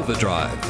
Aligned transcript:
Overdrive. 0.00 0.64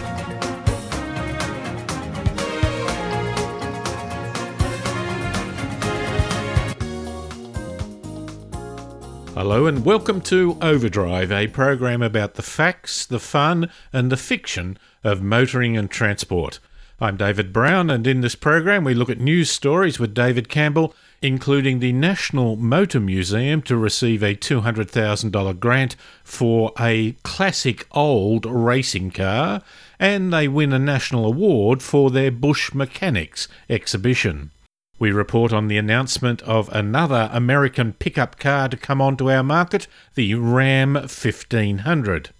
Hello 9.34 9.68
and 9.68 9.84
welcome 9.84 10.20
to 10.22 10.58
Overdrive, 10.60 11.30
a 11.30 11.46
program 11.46 12.02
about 12.02 12.34
the 12.34 12.42
facts, 12.42 13.06
the 13.06 13.20
fun, 13.20 13.70
and 13.92 14.10
the 14.10 14.16
fiction 14.16 14.76
of 15.04 15.22
motoring 15.22 15.76
and 15.76 15.88
transport. 15.88 16.58
I'm 17.00 17.16
David 17.16 17.52
Brown, 17.52 17.88
and 17.88 18.08
in 18.08 18.22
this 18.22 18.34
program, 18.34 18.82
we 18.82 18.94
look 18.94 19.10
at 19.10 19.20
news 19.20 19.48
stories 19.48 20.00
with 20.00 20.12
David 20.12 20.48
Campbell, 20.48 20.92
including 21.22 21.80
the 21.80 21.92
National 21.92 22.56
Motor 22.56 23.00
Museum 23.00 23.60
to 23.62 23.76
receive 23.76 24.22
a 24.22 24.34
$200,000 24.34 25.60
grant 25.60 25.96
for 26.24 26.72
a 26.78 27.12
classic 27.22 27.86
old 27.92 28.46
racing 28.46 29.10
car, 29.10 29.62
and 29.98 30.32
they 30.32 30.48
win 30.48 30.72
a 30.72 30.78
national 30.78 31.26
award 31.26 31.82
for 31.82 32.10
their 32.10 32.30
Bush 32.30 32.72
Mechanics 32.72 33.48
exhibition. 33.68 34.50
We 34.98 35.12
report 35.12 35.52
on 35.52 35.68
the 35.68 35.78
announcement 35.78 36.42
of 36.42 36.68
another 36.70 37.30
American 37.32 37.94
pickup 37.94 38.38
car 38.38 38.68
to 38.68 38.76
come 38.76 39.00
onto 39.00 39.30
our 39.30 39.42
market, 39.42 39.86
the 40.14 40.34
Ram 40.34 40.94
1500. 40.94 42.30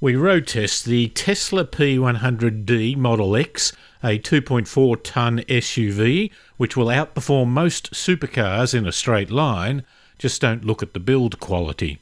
We 0.00 0.16
road 0.16 0.46
test 0.46 0.84
the 0.84 1.08
Tesla 1.08 1.64
P100D 1.64 2.96
Model 2.96 3.36
X, 3.36 3.72
a 4.02 4.18
2.4 4.18 5.00
tonne 5.02 5.38
SUV 5.48 6.30
which 6.56 6.76
will 6.76 6.86
outperform 6.86 7.48
most 7.48 7.92
supercars 7.92 8.74
in 8.74 8.86
a 8.86 8.92
straight 8.92 9.30
line. 9.30 9.84
Just 10.18 10.40
don't 10.40 10.64
look 10.64 10.82
at 10.82 10.94
the 10.94 11.00
build 11.00 11.40
quality. 11.40 11.98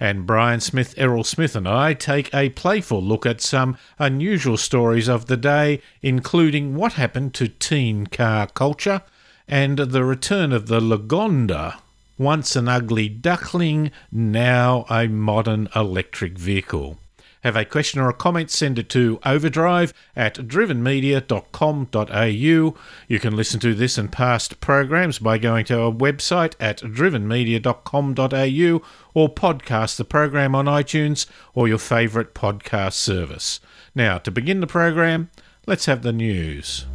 And 0.00 0.26
Brian 0.26 0.60
Smith, 0.60 0.94
Errol 0.96 1.24
Smith, 1.24 1.54
and 1.54 1.68
I 1.68 1.94
take 1.94 2.34
a 2.34 2.50
playful 2.50 3.02
look 3.02 3.24
at 3.24 3.40
some 3.40 3.76
unusual 3.98 4.56
stories 4.56 5.08
of 5.08 5.26
the 5.26 5.36
day, 5.36 5.80
including 6.02 6.74
what 6.74 6.94
happened 6.94 7.32
to 7.34 7.48
teen 7.48 8.06
car 8.08 8.48
culture 8.48 9.02
and 9.46 9.78
the 9.78 10.04
return 10.04 10.52
of 10.52 10.66
the 10.66 10.80
Lagonda, 10.80 11.78
once 12.16 12.56
an 12.56 12.68
ugly 12.68 13.08
duckling, 13.08 13.90
now 14.10 14.84
a 14.88 15.06
modern 15.06 15.68
electric 15.74 16.38
vehicle. 16.38 16.98
Have 17.44 17.56
a 17.56 17.64
question 17.66 18.00
or 18.00 18.08
a 18.08 18.14
comment, 18.14 18.50
send 18.50 18.78
it 18.78 18.88
to 18.88 19.18
overdrive 19.24 19.92
at 20.16 20.36
drivenmedia.com.au. 20.36 22.74
You 23.06 23.20
can 23.20 23.36
listen 23.36 23.60
to 23.60 23.74
this 23.74 23.98
and 23.98 24.10
past 24.10 24.60
programs 24.60 25.18
by 25.18 25.36
going 25.36 25.66
to 25.66 25.78
our 25.78 25.92
website 25.92 26.54
at 26.58 26.78
drivenmedia.com.au 26.78 28.82
or 29.12 29.28
podcast 29.28 29.96
the 29.96 30.06
program 30.06 30.54
on 30.54 30.64
iTunes 30.64 31.26
or 31.52 31.68
your 31.68 31.76
favourite 31.76 32.32
podcast 32.32 32.94
service. 32.94 33.60
Now, 33.94 34.16
to 34.18 34.30
begin 34.30 34.60
the 34.60 34.66
program, 34.66 35.28
let's 35.66 35.84
have 35.84 36.00
the 36.00 36.14
news. 36.14 36.86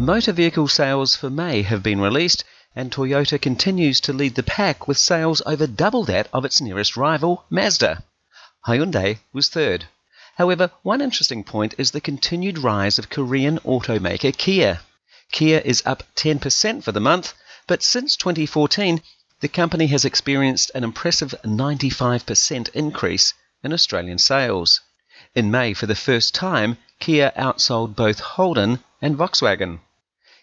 Motor 0.00 0.32
vehicle 0.32 0.66
sales 0.66 1.14
for 1.14 1.28
May 1.28 1.60
have 1.60 1.82
been 1.82 2.00
released, 2.00 2.42
and 2.74 2.90
Toyota 2.90 3.38
continues 3.38 4.00
to 4.00 4.14
lead 4.14 4.34
the 4.34 4.42
pack 4.42 4.88
with 4.88 4.96
sales 4.96 5.42
over 5.44 5.66
double 5.66 6.04
that 6.04 6.26
of 6.32 6.42
its 6.46 6.58
nearest 6.58 6.96
rival, 6.96 7.44
Mazda. 7.50 8.02
Hyundai 8.66 9.18
was 9.34 9.50
third. 9.50 9.88
However, 10.36 10.70
one 10.82 11.02
interesting 11.02 11.44
point 11.44 11.74
is 11.76 11.90
the 11.90 12.00
continued 12.00 12.56
rise 12.56 12.98
of 12.98 13.10
Korean 13.10 13.58
automaker 13.58 14.34
Kia. 14.34 14.80
Kia 15.32 15.58
is 15.58 15.82
up 15.84 16.02
10% 16.16 16.82
for 16.82 16.92
the 16.92 16.98
month, 16.98 17.34
but 17.66 17.82
since 17.82 18.16
2014, 18.16 19.02
the 19.40 19.48
company 19.48 19.88
has 19.88 20.06
experienced 20.06 20.70
an 20.74 20.82
impressive 20.82 21.34
95% 21.44 22.70
increase 22.70 23.34
in 23.62 23.70
Australian 23.74 24.16
sales. 24.16 24.80
In 25.34 25.50
May, 25.50 25.74
for 25.74 25.84
the 25.84 25.94
first 25.94 26.34
time, 26.34 26.78
Kia 27.00 27.32
outsold 27.36 27.94
both 27.94 28.20
Holden 28.20 28.82
and 29.02 29.18
Volkswagen. 29.18 29.80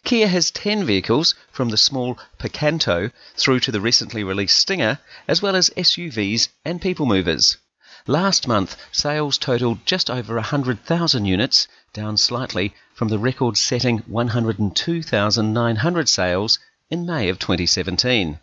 Kia 0.03 0.27
has 0.27 0.51
10 0.51 0.85
vehicles, 0.85 1.33
from 1.51 1.69
the 1.69 1.77
small 1.77 2.19
Picanto 2.37 3.11
through 3.35 3.59
to 3.61 3.71
the 3.71 3.81
recently 3.81 4.23
released 4.23 4.59
Stinger, 4.59 4.99
as 5.27 5.41
well 5.41 5.55
as 5.55 5.71
SUVs 5.75 6.49
and 6.63 6.81
people 6.81 7.05
movers. 7.05 7.57
Last 8.05 8.47
month, 8.47 8.77
sales 8.91 9.37
totaled 9.37 9.85
just 9.85 10.09
over 10.09 10.35
100,000 10.35 11.25
units, 11.25 11.67
down 11.93 12.15
slightly 12.15 12.73
from 12.93 13.07
the 13.07 13.17
record 13.17 13.57
setting 13.57 13.99
102,900 14.07 16.07
sales 16.07 16.59
in 16.89 17.05
May 17.05 17.27
of 17.27 17.39
2017. 17.39 18.39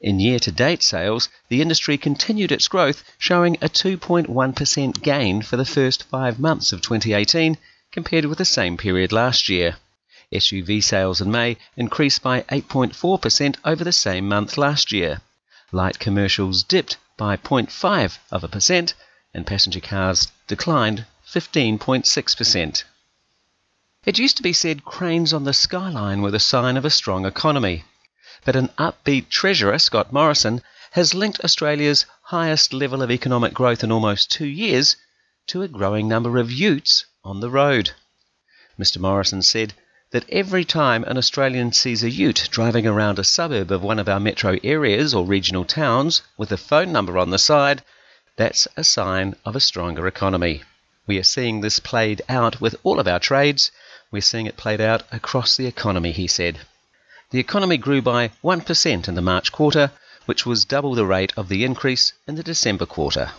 In 0.00 0.18
year 0.18 0.38
to 0.38 0.50
date 0.50 0.82
sales, 0.82 1.28
the 1.48 1.60
industry 1.60 1.98
continued 1.98 2.50
its 2.50 2.68
growth, 2.68 3.04
showing 3.18 3.56
a 3.60 3.68
2.1% 3.68 5.02
gain 5.02 5.42
for 5.42 5.56
the 5.56 5.64
first 5.64 6.04
five 6.04 6.38
months 6.38 6.72
of 6.72 6.80
2018 6.80 7.58
compared 7.92 8.24
with 8.24 8.38
the 8.38 8.44
same 8.44 8.76
period 8.76 9.12
last 9.12 9.48
year. 9.48 9.76
SUV 10.32 10.82
sales 10.82 11.20
in 11.20 11.30
May 11.30 11.58
increased 11.76 12.22
by 12.22 12.42
8.4% 12.42 13.56
over 13.64 13.84
the 13.84 13.92
same 13.92 14.28
month 14.28 14.56
last 14.56 14.90
year. 14.90 15.20
Light 15.72 15.98
commercials 15.98 16.62
dipped 16.62 16.96
by 17.16 17.36
0.5 17.36 18.18
of 18.30 18.42
a 18.42 18.48
percent 18.48 18.94
and 19.34 19.46
passenger 19.46 19.80
cars 19.80 20.28
declined 20.46 21.04
15.6%. 21.26 22.84
It 24.04 24.18
used 24.18 24.36
to 24.36 24.42
be 24.42 24.52
said 24.52 24.84
cranes 24.84 25.32
on 25.32 25.44
the 25.44 25.52
skyline 25.52 26.22
were 26.22 26.30
the 26.30 26.40
sign 26.40 26.76
of 26.76 26.84
a 26.84 26.90
strong 26.90 27.24
economy. 27.24 27.84
But 28.44 28.56
an 28.56 28.68
upbeat 28.78 29.28
Treasurer, 29.28 29.78
Scott 29.78 30.12
Morrison, 30.12 30.62
has 30.92 31.14
linked 31.14 31.40
Australia's 31.40 32.06
highest 32.22 32.72
level 32.72 33.02
of 33.02 33.10
economic 33.10 33.54
growth 33.54 33.84
in 33.84 33.92
almost 33.92 34.30
two 34.30 34.46
years 34.46 34.96
to 35.46 35.62
a 35.62 35.68
growing 35.68 36.08
number 36.08 36.38
of 36.38 36.50
utes 36.50 37.06
on 37.24 37.40
the 37.40 37.50
road. 37.50 37.92
Mr. 38.78 38.98
Morrison 38.98 39.42
said 39.42 39.74
that 40.12 40.28
every 40.28 40.64
time 40.64 41.02
an 41.04 41.16
Australian 41.16 41.72
sees 41.72 42.02
a 42.02 42.10
ute 42.10 42.46
driving 42.50 42.86
around 42.86 43.18
a 43.18 43.24
suburb 43.24 43.72
of 43.72 43.82
one 43.82 43.98
of 43.98 44.08
our 44.08 44.20
metro 44.20 44.58
areas 44.62 45.14
or 45.14 45.24
regional 45.24 45.64
towns 45.64 46.20
with 46.36 46.52
a 46.52 46.56
phone 46.56 46.92
number 46.92 47.18
on 47.18 47.30
the 47.30 47.38
side, 47.38 47.82
that's 48.36 48.68
a 48.76 48.84
sign 48.84 49.34
of 49.44 49.56
a 49.56 49.60
stronger 49.60 50.06
economy. 50.06 50.62
We 51.06 51.18
are 51.18 51.24
seeing 51.24 51.60
this 51.60 51.80
played 51.80 52.20
out 52.28 52.60
with 52.60 52.76
all 52.82 53.00
of 53.00 53.08
our 53.08 53.18
trades. 53.18 53.72
We're 54.10 54.22
seeing 54.22 54.46
it 54.46 54.56
played 54.56 54.80
out 54.80 55.02
across 55.10 55.56
the 55.56 55.66
economy, 55.66 56.12
he 56.12 56.26
said. 56.26 56.60
The 57.30 57.40
economy 57.40 57.78
grew 57.78 58.02
by 58.02 58.30
1% 58.44 59.08
in 59.08 59.14
the 59.14 59.22
March 59.22 59.50
quarter, 59.50 59.90
which 60.26 60.44
was 60.44 60.66
double 60.66 60.94
the 60.94 61.06
rate 61.06 61.32
of 61.36 61.48
the 61.48 61.64
increase 61.64 62.12
in 62.28 62.34
the 62.34 62.42
December 62.42 62.84
quarter. 62.84 63.32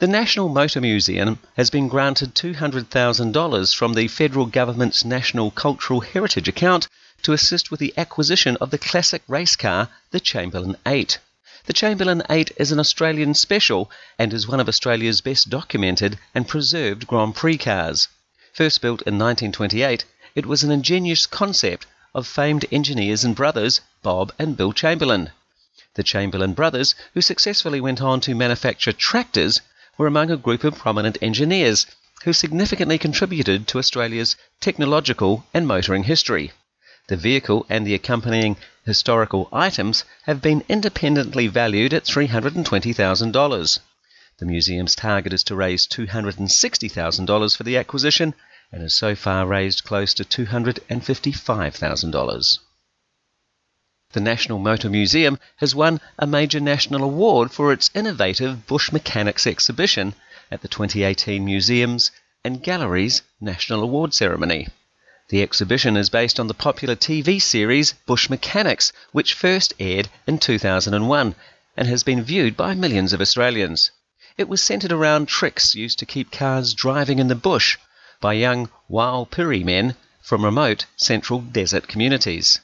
The 0.00 0.08
National 0.08 0.48
Motor 0.48 0.80
Museum 0.80 1.38
has 1.56 1.70
been 1.70 1.86
granted 1.86 2.34
$200,000 2.34 3.74
from 3.74 3.94
the 3.94 4.08
federal 4.08 4.46
government's 4.46 5.04
National 5.04 5.52
Cultural 5.52 6.00
Heritage 6.00 6.48
account 6.48 6.88
to 7.22 7.32
assist 7.32 7.70
with 7.70 7.78
the 7.78 7.94
acquisition 7.96 8.56
of 8.56 8.70
the 8.70 8.76
classic 8.76 9.22
race 9.28 9.54
car, 9.54 9.88
the 10.10 10.18
Chamberlain 10.18 10.76
8. 10.84 11.18
The 11.66 11.72
Chamberlain 11.72 12.24
8 12.28 12.50
is 12.56 12.72
an 12.72 12.80
Australian 12.80 13.34
special 13.34 13.88
and 14.18 14.34
is 14.34 14.48
one 14.48 14.58
of 14.58 14.68
Australia's 14.68 15.20
best 15.20 15.48
documented 15.48 16.18
and 16.34 16.48
preserved 16.48 17.06
Grand 17.06 17.36
Prix 17.36 17.58
cars. 17.58 18.08
First 18.52 18.82
built 18.82 19.00
in 19.02 19.14
1928, 19.14 20.04
it 20.34 20.44
was 20.44 20.64
an 20.64 20.72
ingenious 20.72 21.24
concept 21.24 21.86
of 22.14 22.26
famed 22.26 22.66
engineers 22.72 23.22
and 23.22 23.36
brothers 23.36 23.80
Bob 24.02 24.32
and 24.40 24.56
Bill 24.56 24.72
Chamberlain. 24.72 25.30
The 25.94 26.02
Chamberlain 26.02 26.52
brothers, 26.52 26.96
who 27.14 27.22
successfully 27.22 27.80
went 27.80 28.02
on 28.02 28.20
to 28.22 28.34
manufacture 28.34 28.92
tractors, 28.92 29.60
were 29.96 30.06
among 30.06 30.30
a 30.30 30.36
group 30.36 30.64
of 30.64 30.76
prominent 30.76 31.16
engineers 31.22 31.86
who 32.24 32.32
significantly 32.32 32.98
contributed 32.98 33.68
to 33.68 33.78
Australia's 33.78 34.36
technological 34.60 35.44
and 35.52 35.66
motoring 35.66 36.04
history. 36.04 36.52
The 37.08 37.16
vehicle 37.16 37.66
and 37.68 37.86
the 37.86 37.94
accompanying 37.94 38.56
historical 38.84 39.48
items 39.52 40.04
have 40.24 40.40
been 40.40 40.64
independently 40.68 41.48
valued 41.48 41.92
at 41.92 42.04
$320,000. 42.04 43.78
The 44.38 44.46
museum's 44.46 44.94
target 44.94 45.32
is 45.32 45.44
to 45.44 45.54
raise 45.54 45.86
$260,000 45.86 47.56
for 47.56 47.62
the 47.62 47.76
acquisition 47.76 48.34
and 48.72 48.82
has 48.82 48.94
so 48.94 49.14
far 49.14 49.46
raised 49.46 49.84
close 49.84 50.14
to 50.14 50.24
$255,000. 50.24 52.58
The 54.14 54.20
National 54.20 54.60
Motor 54.60 54.88
Museum 54.90 55.40
has 55.56 55.74
won 55.74 56.00
a 56.20 56.24
major 56.24 56.60
national 56.60 57.02
award 57.02 57.50
for 57.50 57.72
its 57.72 57.90
innovative 57.94 58.64
Bush 58.64 58.92
Mechanics 58.92 59.44
exhibition 59.44 60.14
at 60.52 60.62
the 60.62 60.68
2018 60.68 61.44
Museums 61.44 62.12
and 62.44 62.62
Galleries 62.62 63.22
National 63.40 63.82
Award 63.82 64.14
Ceremony. 64.14 64.68
The 65.30 65.42
exhibition 65.42 65.96
is 65.96 66.10
based 66.10 66.38
on 66.38 66.46
the 66.46 66.54
popular 66.54 66.94
TV 66.94 67.42
series 67.42 67.94
Bush 68.06 68.30
Mechanics, 68.30 68.92
which 69.10 69.34
first 69.34 69.74
aired 69.80 70.08
in 70.28 70.38
2001 70.38 71.34
and 71.76 71.88
has 71.88 72.04
been 72.04 72.22
viewed 72.22 72.56
by 72.56 72.72
millions 72.72 73.12
of 73.12 73.20
Australians. 73.20 73.90
It 74.38 74.48
was 74.48 74.62
centered 74.62 74.92
around 74.92 75.26
tricks 75.26 75.74
used 75.74 75.98
to 75.98 76.06
keep 76.06 76.30
cars 76.30 76.72
driving 76.72 77.18
in 77.18 77.26
the 77.26 77.34
bush 77.34 77.78
by 78.20 78.34
young 78.34 78.70
Warlpiri 78.88 79.64
men 79.64 79.96
from 80.22 80.44
remote 80.44 80.86
central 80.96 81.40
desert 81.40 81.88
communities. 81.88 82.60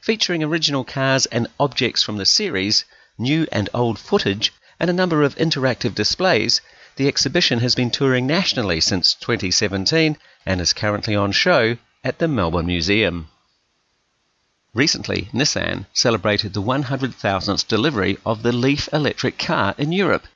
Featuring 0.00 0.42
original 0.42 0.82
cars 0.82 1.26
and 1.26 1.46
objects 1.58 2.02
from 2.02 2.16
the 2.16 2.24
series, 2.24 2.84
new 3.18 3.46
and 3.52 3.68
old 3.74 3.98
footage, 3.98 4.52
and 4.78 4.88
a 4.88 4.94
number 4.94 5.22
of 5.22 5.36
interactive 5.36 5.94
displays, 5.94 6.62
the 6.96 7.06
exhibition 7.06 7.60
has 7.60 7.74
been 7.74 7.90
touring 7.90 8.26
nationally 8.26 8.80
since 8.80 9.12
2017 9.14 10.16
and 10.46 10.60
is 10.60 10.72
currently 10.72 11.14
on 11.14 11.32
show 11.32 11.76
at 12.02 12.18
the 12.18 12.28
Melbourne 12.28 12.66
Museum. 12.66 13.28
Recently, 14.72 15.28
Nissan 15.34 15.84
celebrated 15.92 16.54
the 16.54 16.62
100,000th 16.62 17.66
delivery 17.66 18.16
of 18.24 18.42
the 18.42 18.52
Leaf 18.52 18.88
electric 18.92 19.38
car 19.38 19.74
in 19.76 19.92
Europe, 19.92 20.26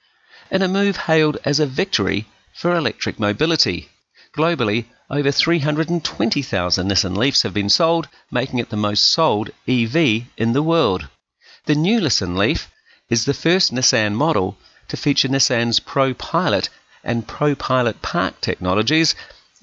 in 0.51 0.61
a 0.61 0.69
move 0.69 0.97
hailed 0.97 1.39
as 1.45 1.59
a 1.59 1.67
victory 1.67 2.27
for 2.53 2.77
electric 2.77 3.19
mobility. 3.19 3.89
Globally, 4.37 4.87
over 5.09 5.31
320,000 5.31 6.89
Nissan 6.89 7.17
Leafs 7.17 7.43
have 7.43 7.55
been 7.55 7.69
sold, 7.69 8.09
making 8.33 8.59
it 8.59 8.69
the 8.69 8.77
most 8.77 9.13
sold 9.13 9.51
EV 9.69 10.25
in 10.37 10.53
the 10.53 10.63
world. 10.63 11.09
The 11.67 11.77
new 11.77 12.01
Nissan 12.01 12.37
Leaf 12.37 12.69
is 13.09 13.27
the 13.27 13.33
first 13.33 13.73
Nissan 13.73 14.15
model 14.15 14.59
to 14.89 14.97
feature 14.97 15.29
Nissan's 15.29 15.79
Pro 15.79 16.15
Pilot 16.15 16.69
and 17.05 17.29
Pro 17.29 17.55
Pilot 17.55 18.03
Park 18.03 18.41
technologies 18.41 19.15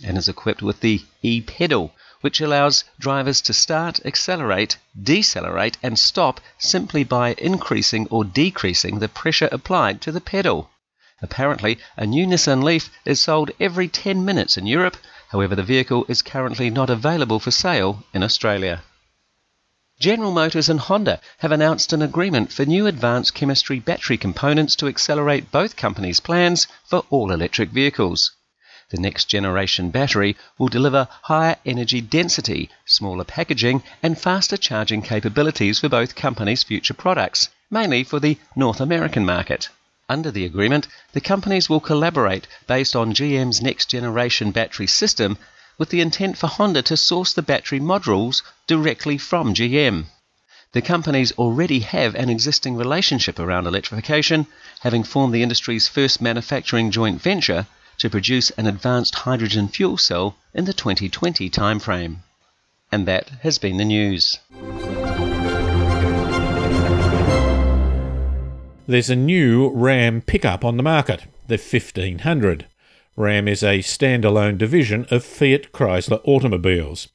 and 0.06 0.18
is 0.18 0.29
equipped 0.29 0.62
with 0.62 0.79
the 0.79 1.03
e 1.21 1.41
pedal, 1.41 1.94
which 2.21 2.39
allows 2.39 2.85
drivers 2.97 3.41
to 3.41 3.53
start, 3.53 4.00
accelerate, 4.06 4.77
decelerate, 4.97 5.77
and 5.83 6.00
stop 6.00 6.39
simply 6.57 7.03
by 7.03 7.35
increasing 7.38 8.07
or 8.09 8.24
decreasing 8.24 9.00
the 9.00 9.09
pressure 9.09 9.50
applied 9.51 10.00
to 10.00 10.13
the 10.13 10.21
pedal. 10.21 10.70
Apparently, 11.23 11.77
a 11.95 12.07
new 12.07 12.25
Nissan 12.25 12.63
Leaf 12.63 12.89
is 13.06 13.19
sold 13.19 13.51
every 13.59 13.88
10 13.88 14.25
minutes 14.25 14.57
in 14.57 14.65
Europe, 14.65 14.97
however, 15.29 15.53
the 15.56 15.62
vehicle 15.62 16.03
is 16.07 16.23
currently 16.23 16.71
not 16.71 16.89
available 16.89 17.39
for 17.39 17.51
sale 17.51 18.03
in 18.12 18.23
Australia. 18.23 18.81
General 20.00 20.31
Motors 20.31 20.68
and 20.68 20.79
Honda 20.79 21.21
have 21.38 21.51
announced 21.51 21.94
an 21.94 22.01
agreement 22.01 22.51
for 22.51 22.65
new 22.65 22.88
advanced 22.88 23.35
chemistry 23.35 23.79
battery 23.79 24.18
components 24.18 24.75
to 24.77 24.88
accelerate 24.88 25.51
both 25.51 25.75
companies' 25.75 26.19
plans 26.19 26.65
for 26.85 27.06
all 27.12 27.31
electric 27.31 27.69
vehicles. 27.69 28.31
The 28.89 28.97
next 28.97 29.25
generation 29.25 29.91
battery 29.91 30.35
will 30.57 30.69
deliver 30.69 31.07
higher 31.21 31.57
energy 31.67 32.01
density, 32.01 32.71
smaller 32.83 33.25
packaging, 33.25 33.83
and 34.01 34.19
faster 34.19 34.57
charging 34.57 35.03
capabilities 35.03 35.77
for 35.77 35.88
both 35.88 36.15
companies' 36.15 36.63
future 36.63 36.95
products, 36.95 37.50
mainly 37.69 38.03
for 38.03 38.19
the 38.19 38.39
North 38.56 38.81
American 38.81 39.24
market. 39.24 39.69
Under 40.11 40.29
the 40.29 40.43
agreement, 40.43 40.89
the 41.13 41.21
companies 41.21 41.69
will 41.69 41.79
collaborate 41.79 42.45
based 42.67 42.97
on 42.97 43.13
GM's 43.13 43.61
next 43.61 43.85
generation 43.85 44.51
battery 44.51 44.85
system 44.85 45.37
with 45.77 45.87
the 45.87 46.01
intent 46.01 46.37
for 46.37 46.47
Honda 46.47 46.81
to 46.81 46.97
source 46.97 47.31
the 47.31 47.41
battery 47.41 47.79
modules 47.79 48.41
directly 48.67 49.17
from 49.17 49.53
GM. 49.53 50.07
The 50.73 50.81
companies 50.81 51.31
already 51.37 51.79
have 51.79 52.13
an 52.15 52.29
existing 52.29 52.75
relationship 52.75 53.39
around 53.39 53.67
electrification, 53.67 54.47
having 54.81 55.05
formed 55.05 55.33
the 55.33 55.43
industry's 55.43 55.87
first 55.87 56.19
manufacturing 56.21 56.91
joint 56.91 57.21
venture 57.21 57.65
to 57.99 58.09
produce 58.09 58.49
an 58.57 58.67
advanced 58.67 59.15
hydrogen 59.15 59.69
fuel 59.69 59.97
cell 59.97 60.35
in 60.53 60.65
the 60.65 60.73
2020 60.73 61.49
timeframe. 61.49 62.17
And 62.91 63.07
that 63.07 63.29
has 63.43 63.57
been 63.59 63.77
the 63.77 63.85
news. 63.85 64.39
There's 68.91 69.09
a 69.09 69.15
new 69.15 69.69
Ram 69.69 70.19
pickup 70.19 70.65
on 70.65 70.75
the 70.75 70.83
market, 70.83 71.23
the 71.47 71.55
1500. 71.55 72.65
Ram 73.15 73.47
is 73.47 73.63
a 73.63 73.79
standalone 73.79 74.57
division 74.57 75.07
of 75.09 75.23
Fiat 75.23 75.71
Chrysler 75.71 76.19
Automobiles. 76.25 77.07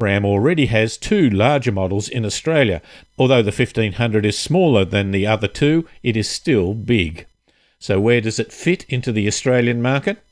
Ram 0.00 0.24
already 0.24 0.64
has 0.68 0.96
two 0.96 1.28
larger 1.28 1.70
models 1.70 2.08
in 2.08 2.24
Australia. 2.24 2.80
Although 3.18 3.42
the 3.42 3.52
1500 3.52 4.24
is 4.24 4.38
smaller 4.38 4.86
than 4.86 5.10
the 5.10 5.26
other 5.26 5.48
two, 5.48 5.86
it 6.02 6.16
is 6.16 6.30
still 6.30 6.72
big. 6.72 7.26
So, 7.78 8.00
where 8.00 8.22
does 8.22 8.38
it 8.38 8.50
fit 8.50 8.86
into 8.88 9.12
the 9.12 9.26
Australian 9.26 9.82
market? 9.82 10.24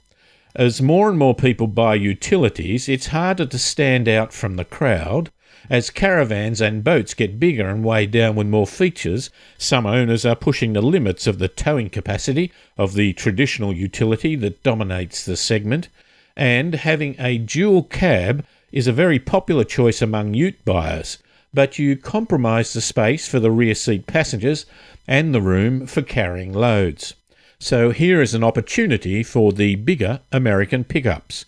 As 0.54 0.80
more 0.80 1.10
and 1.10 1.18
more 1.18 1.34
people 1.34 1.66
buy 1.66 1.96
utilities, 1.96 2.88
it's 2.88 3.08
harder 3.08 3.44
to 3.44 3.58
stand 3.58 4.08
out 4.08 4.32
from 4.32 4.56
the 4.56 4.64
crowd. 4.64 5.30
As 5.68 5.90
caravans 5.90 6.60
and 6.60 6.84
boats 6.84 7.12
get 7.12 7.40
bigger 7.40 7.68
and 7.68 7.82
weighed 7.82 8.12
down 8.12 8.36
with 8.36 8.46
more 8.46 8.68
features, 8.68 9.30
some 9.58 9.84
owners 9.84 10.24
are 10.24 10.36
pushing 10.36 10.72
the 10.72 10.80
limits 10.80 11.26
of 11.26 11.38
the 11.38 11.48
towing 11.48 11.90
capacity 11.90 12.52
of 12.78 12.94
the 12.94 13.12
traditional 13.14 13.72
utility 13.72 14.36
that 14.36 14.62
dominates 14.62 15.24
the 15.24 15.36
segment, 15.36 15.88
and 16.36 16.74
having 16.74 17.16
a 17.18 17.38
dual 17.38 17.82
cab 17.82 18.44
is 18.70 18.86
a 18.86 18.92
very 18.92 19.18
popular 19.18 19.64
choice 19.64 20.00
among 20.00 20.34
ute 20.34 20.64
buyers, 20.64 21.18
but 21.52 21.80
you 21.80 21.96
compromise 21.96 22.72
the 22.72 22.80
space 22.80 23.26
for 23.26 23.40
the 23.40 23.50
rear 23.50 23.74
seat 23.74 24.06
passengers 24.06 24.66
and 25.08 25.34
the 25.34 25.40
room 25.40 25.86
for 25.86 26.02
carrying 26.02 26.52
loads. 26.52 27.14
So 27.58 27.90
here 27.90 28.20
is 28.20 28.34
an 28.34 28.44
opportunity 28.44 29.22
for 29.22 29.50
the 29.50 29.74
bigger 29.76 30.20
American 30.30 30.84
pickups. 30.84 31.44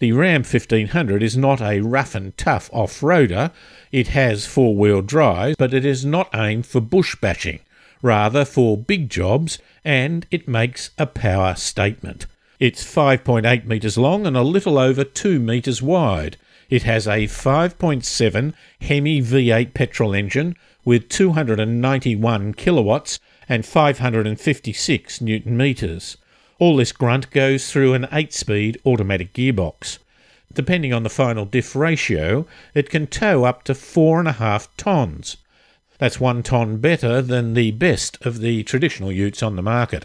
The 0.00 0.12
Ram 0.12 0.42
1500 0.42 1.24
is 1.24 1.36
not 1.36 1.60
a 1.60 1.80
rough 1.80 2.14
and 2.14 2.36
tough 2.38 2.70
off-roader. 2.72 3.50
It 3.90 4.08
has 4.08 4.46
four-wheel 4.46 5.02
drive, 5.02 5.56
but 5.58 5.74
it 5.74 5.84
is 5.84 6.04
not 6.04 6.30
aimed 6.32 6.66
for 6.66 6.80
bush 6.80 7.16
bashing, 7.16 7.58
rather 8.00 8.44
for 8.44 8.78
big 8.78 9.10
jobs, 9.10 9.58
and 9.84 10.24
it 10.30 10.46
makes 10.46 10.90
a 10.98 11.06
power 11.06 11.56
statement. 11.56 12.26
It's 12.60 12.84
5.8 12.84 13.64
metres 13.64 13.98
long 13.98 14.24
and 14.24 14.36
a 14.36 14.42
little 14.42 14.78
over 14.78 15.02
2 15.02 15.40
metres 15.40 15.82
wide. 15.82 16.36
It 16.70 16.84
has 16.84 17.08
a 17.08 17.26
5.7 17.26 18.52
Hemi 18.80 19.20
V8 19.20 19.74
petrol 19.74 20.14
engine 20.14 20.54
with 20.84 21.08
291 21.08 22.54
kilowatts 22.54 23.18
and 23.48 23.66
556 23.66 25.20
newton 25.20 25.56
metres. 25.56 26.16
All 26.58 26.76
this 26.76 26.90
grunt 26.90 27.30
goes 27.30 27.70
through 27.70 27.94
an 27.94 28.08
8 28.10 28.32
speed 28.32 28.80
automatic 28.84 29.32
gearbox. 29.32 29.98
Depending 30.52 30.92
on 30.92 31.04
the 31.04 31.08
final 31.08 31.44
diff 31.44 31.76
ratio, 31.76 32.46
it 32.74 32.90
can 32.90 33.06
tow 33.06 33.44
up 33.44 33.62
to 33.64 33.74
4.5 33.74 34.66
tonnes. 34.76 35.36
That's 35.98 36.18
one 36.18 36.42
tonne 36.42 36.78
better 36.78 37.22
than 37.22 37.54
the 37.54 37.70
best 37.70 38.18
of 38.26 38.40
the 38.40 38.64
traditional 38.64 39.12
utes 39.12 39.40
on 39.40 39.54
the 39.54 39.62
market. 39.62 40.04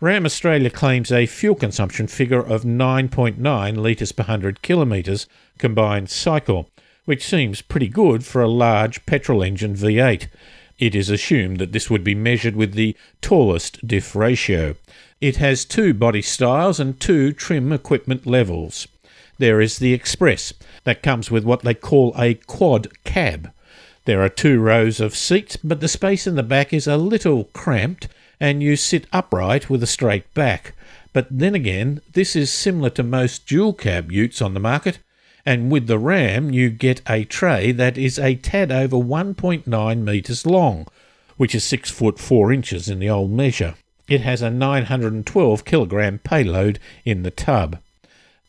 Ram 0.00 0.24
Australia 0.24 0.70
claims 0.70 1.12
a 1.12 1.26
fuel 1.26 1.54
consumption 1.54 2.06
figure 2.06 2.40
of 2.40 2.62
9.9 2.62 3.76
litres 3.76 4.12
per 4.12 4.22
100 4.22 4.62
kilometres 4.62 5.26
combined 5.58 6.08
cycle, 6.08 6.70
which 7.04 7.24
seems 7.24 7.60
pretty 7.60 7.88
good 7.88 8.24
for 8.24 8.40
a 8.40 8.48
large 8.48 9.04
petrol 9.04 9.42
engine 9.42 9.74
V8. 9.74 10.28
It 10.78 10.94
is 10.94 11.08
assumed 11.08 11.58
that 11.58 11.72
this 11.72 11.88
would 11.88 12.04
be 12.04 12.14
measured 12.14 12.54
with 12.54 12.74
the 12.74 12.96
tallest 13.22 13.86
diff 13.86 14.14
ratio. 14.14 14.74
It 15.20 15.36
has 15.36 15.64
two 15.64 15.94
body 15.94 16.20
styles 16.20 16.78
and 16.78 17.00
two 17.00 17.32
trim 17.32 17.72
equipment 17.72 18.26
levels. 18.26 18.86
There 19.38 19.60
is 19.60 19.78
the 19.78 19.94
Express, 19.94 20.52
that 20.84 21.02
comes 21.02 21.30
with 21.30 21.44
what 21.44 21.62
they 21.62 21.74
call 21.74 22.14
a 22.18 22.34
quad 22.34 22.88
cab. 23.04 23.50
There 24.04 24.22
are 24.22 24.28
two 24.28 24.60
rows 24.60 25.00
of 25.00 25.16
seats, 25.16 25.56
but 25.56 25.80
the 25.80 25.88
space 25.88 26.26
in 26.26 26.36
the 26.36 26.42
back 26.42 26.72
is 26.72 26.86
a 26.86 26.96
little 26.96 27.44
cramped, 27.52 28.08
and 28.38 28.62
you 28.62 28.76
sit 28.76 29.06
upright 29.12 29.68
with 29.70 29.82
a 29.82 29.86
straight 29.86 30.32
back. 30.34 30.74
But 31.12 31.26
then 31.30 31.54
again, 31.54 32.02
this 32.12 32.36
is 32.36 32.52
similar 32.52 32.90
to 32.90 33.02
most 33.02 33.46
dual 33.46 33.72
cab 33.72 34.12
utes 34.12 34.42
on 34.42 34.52
the 34.52 34.60
market, 34.60 34.98
and 35.46 35.70
with 35.70 35.86
the 35.86 35.98
Ram, 35.98 36.50
you 36.50 36.70
get 36.70 37.00
a 37.08 37.24
tray 37.24 37.70
that 37.70 37.96
is 37.96 38.18
a 38.18 38.34
tad 38.34 38.72
over 38.72 38.96
1.9 38.96 40.02
metres 40.02 40.44
long, 40.44 40.88
which 41.36 41.54
is 41.54 41.62
6 41.62 41.88
foot 41.88 42.18
4 42.18 42.52
inches 42.52 42.88
in 42.88 42.98
the 42.98 43.08
old 43.08 43.30
measure. 43.30 43.76
It 44.08 44.22
has 44.22 44.42
a 44.42 44.50
912 44.50 45.64
kilogram 45.64 46.18
payload 46.18 46.80
in 47.04 47.22
the 47.22 47.30
tub. 47.30 47.78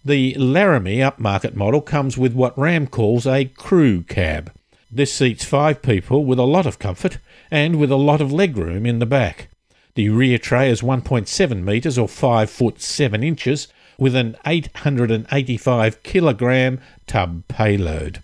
The 0.03 0.33
Laramie 0.35 0.97
upmarket 0.97 1.53
model 1.53 1.81
comes 1.81 2.17
with 2.17 2.33
what 2.33 2.57
Ram 2.57 2.87
calls 2.87 3.27
a 3.27 3.45
crew 3.45 4.01
cab. 4.01 4.51
This 4.89 5.13
seats 5.13 5.45
five 5.45 5.81
people 5.81 6.25
with 6.25 6.39
a 6.39 6.43
lot 6.43 6.65
of 6.65 6.79
comfort 6.79 7.19
and 7.51 7.77
with 7.77 7.91
a 7.91 7.95
lot 7.95 8.21
of 8.21 8.29
legroom 8.29 8.87
in 8.87 8.99
the 8.99 9.05
back. 9.05 9.49
The 9.95 10.09
rear 10.09 10.37
tray 10.37 10.69
is 10.69 10.81
1.7 10.81 11.63
metres 11.63 11.97
or 11.97 12.07
5 12.07 12.49
foot 12.49 12.81
7 12.81 13.23
inches 13.23 13.67
with 13.97 14.15
an 14.15 14.35
885 14.45 16.03
kilogram 16.03 16.79
tub 17.05 17.47
payload. 17.47 18.21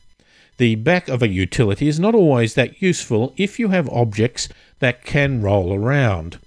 The 0.57 0.75
back 0.75 1.09
of 1.09 1.23
a 1.23 1.27
utility 1.27 1.87
is 1.87 1.99
not 1.99 2.13
always 2.13 2.53
that 2.53 2.81
useful 2.81 3.33
if 3.37 3.59
you 3.59 3.69
have 3.69 3.89
objects 3.89 4.49
that 4.79 5.03
can 5.03 5.41
roll 5.41 5.73
around. 5.73 6.37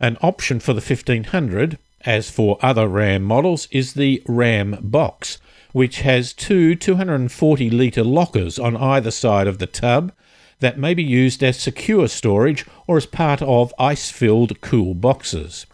An 0.00 0.18
option 0.20 0.58
for 0.58 0.72
the 0.72 0.80
1500, 0.80 1.78
as 2.04 2.28
for 2.28 2.58
other 2.60 2.88
RAM 2.88 3.22
models, 3.22 3.68
is 3.70 3.94
the 3.94 4.20
RAM 4.26 4.78
box, 4.80 5.38
which 5.72 6.00
has 6.00 6.32
two 6.32 6.74
240 6.74 7.70
litre 7.70 8.02
lockers 8.02 8.58
on 8.58 8.76
either 8.76 9.12
side 9.12 9.46
of 9.46 9.58
the 9.58 9.66
tub 9.68 10.12
that 10.58 10.78
may 10.78 10.94
be 10.94 11.02
used 11.02 11.42
as 11.42 11.58
secure 11.58 12.08
storage 12.08 12.66
or 12.86 12.96
as 12.96 13.06
part 13.06 13.42
of 13.42 13.72
ice 13.78 14.10
filled 14.10 14.60
cool 14.60 14.94
boxes. 14.94 15.66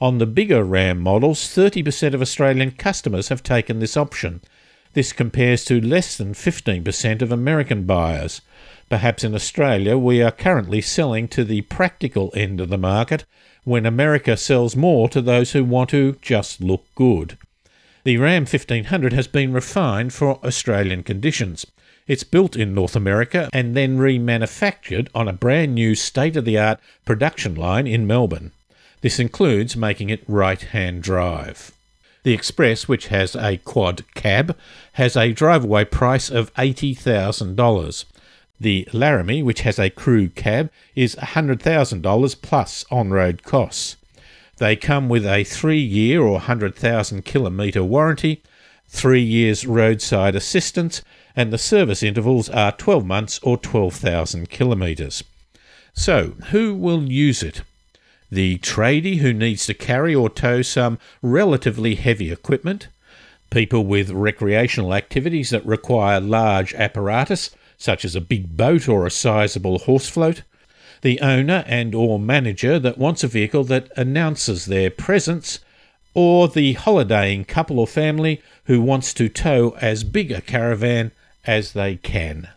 On 0.00 0.18
the 0.18 0.26
bigger 0.26 0.62
RAM 0.62 1.00
models, 1.00 1.40
30% 1.40 2.14
of 2.14 2.22
Australian 2.22 2.70
customers 2.70 3.30
have 3.30 3.42
taken 3.42 3.80
this 3.80 3.96
option. 3.96 4.40
This 4.92 5.12
compares 5.12 5.64
to 5.64 5.80
less 5.80 6.16
than 6.16 6.34
15% 6.34 7.20
of 7.20 7.32
American 7.32 7.82
buyers. 7.82 8.40
Perhaps 8.88 9.24
in 9.24 9.34
Australia 9.34 9.98
we 9.98 10.22
are 10.22 10.30
currently 10.30 10.80
selling 10.80 11.26
to 11.28 11.42
the 11.42 11.62
practical 11.62 12.32
end 12.36 12.60
of 12.60 12.68
the 12.68 12.78
market, 12.78 13.24
when 13.64 13.84
America 13.84 14.36
sells 14.36 14.76
more 14.76 15.08
to 15.08 15.20
those 15.20 15.50
who 15.50 15.64
want 15.64 15.90
to 15.90 16.16
just 16.22 16.60
look 16.60 16.84
good. 16.94 17.36
The 18.04 18.18
Ram 18.18 18.42
1500 18.42 19.12
has 19.12 19.26
been 19.26 19.52
refined 19.52 20.14
for 20.14 20.38
Australian 20.46 21.02
conditions. 21.02 21.66
It's 22.06 22.24
built 22.24 22.54
in 22.54 22.72
North 22.72 22.94
America 22.94 23.50
and 23.52 23.76
then 23.76 23.98
remanufactured 23.98 25.08
on 25.12 25.26
a 25.26 25.32
brand 25.32 25.74
new 25.74 25.96
state 25.96 26.36
of 26.36 26.44
the 26.44 26.56
art 26.56 26.78
production 27.04 27.56
line 27.56 27.88
in 27.88 28.06
Melbourne. 28.06 28.52
This 29.00 29.18
includes 29.18 29.76
making 29.76 30.10
it 30.10 30.24
right 30.26 30.60
hand 30.60 31.02
drive. 31.02 31.72
The 32.24 32.34
Express, 32.34 32.88
which 32.88 33.08
has 33.08 33.36
a 33.36 33.58
quad 33.58 34.02
cab, 34.14 34.56
has 34.94 35.16
a 35.16 35.32
drive-away 35.32 35.84
price 35.86 36.30
of 36.30 36.52
$80,000. 36.54 38.04
The 38.60 38.88
Laramie, 38.92 39.42
which 39.42 39.60
has 39.60 39.78
a 39.78 39.88
crew 39.88 40.28
cab, 40.28 40.70
is 40.96 41.14
$100,000 41.14 42.42
plus 42.42 42.84
on 42.90 43.10
road 43.10 43.44
costs. 43.44 43.96
They 44.56 44.74
come 44.74 45.08
with 45.08 45.24
a 45.24 45.44
three 45.44 45.80
year 45.80 46.20
or 46.20 46.32
100,000 46.32 47.24
kilometre 47.24 47.84
warranty, 47.84 48.42
three 48.88 49.22
years 49.22 49.64
roadside 49.64 50.34
assistance, 50.34 51.02
and 51.36 51.52
the 51.52 51.58
service 51.58 52.02
intervals 52.02 52.48
are 52.48 52.72
12 52.72 53.06
months 53.06 53.38
or 53.44 53.56
12,000 53.56 54.50
kilometres. 54.50 55.22
So, 55.94 56.34
who 56.50 56.74
will 56.74 57.04
use 57.04 57.44
it? 57.44 57.62
The 58.30 58.58
tradie 58.58 59.18
who 59.18 59.32
needs 59.32 59.66
to 59.66 59.74
carry 59.74 60.14
or 60.14 60.28
tow 60.28 60.62
some 60.62 60.98
relatively 61.22 61.94
heavy 61.94 62.30
equipment, 62.30 62.88
people 63.50 63.86
with 63.86 64.10
recreational 64.10 64.94
activities 64.94 65.50
that 65.50 65.64
require 65.64 66.20
large 66.20 66.74
apparatus, 66.74 67.50
such 67.78 68.04
as 68.04 68.14
a 68.14 68.20
big 68.20 68.56
boat 68.56 68.88
or 68.88 69.06
a 69.06 69.10
sizable 69.10 69.78
horse 69.80 70.08
float, 70.08 70.42
the 71.02 71.20
owner 71.20 71.64
and 71.66 71.94
or 71.94 72.18
manager 72.18 72.78
that 72.78 72.98
wants 72.98 73.24
a 73.24 73.28
vehicle 73.28 73.64
that 73.64 73.88
announces 73.96 74.66
their 74.66 74.90
presence, 74.90 75.60
or 76.12 76.48
the 76.48 76.74
holidaying 76.74 77.44
couple 77.44 77.78
or 77.78 77.86
family 77.86 78.42
who 78.64 78.82
wants 78.82 79.14
to 79.14 79.28
tow 79.28 79.76
as 79.80 80.04
big 80.04 80.32
a 80.32 80.40
caravan 80.40 81.12
as 81.46 81.72
they 81.72 81.96
can. 81.96 82.48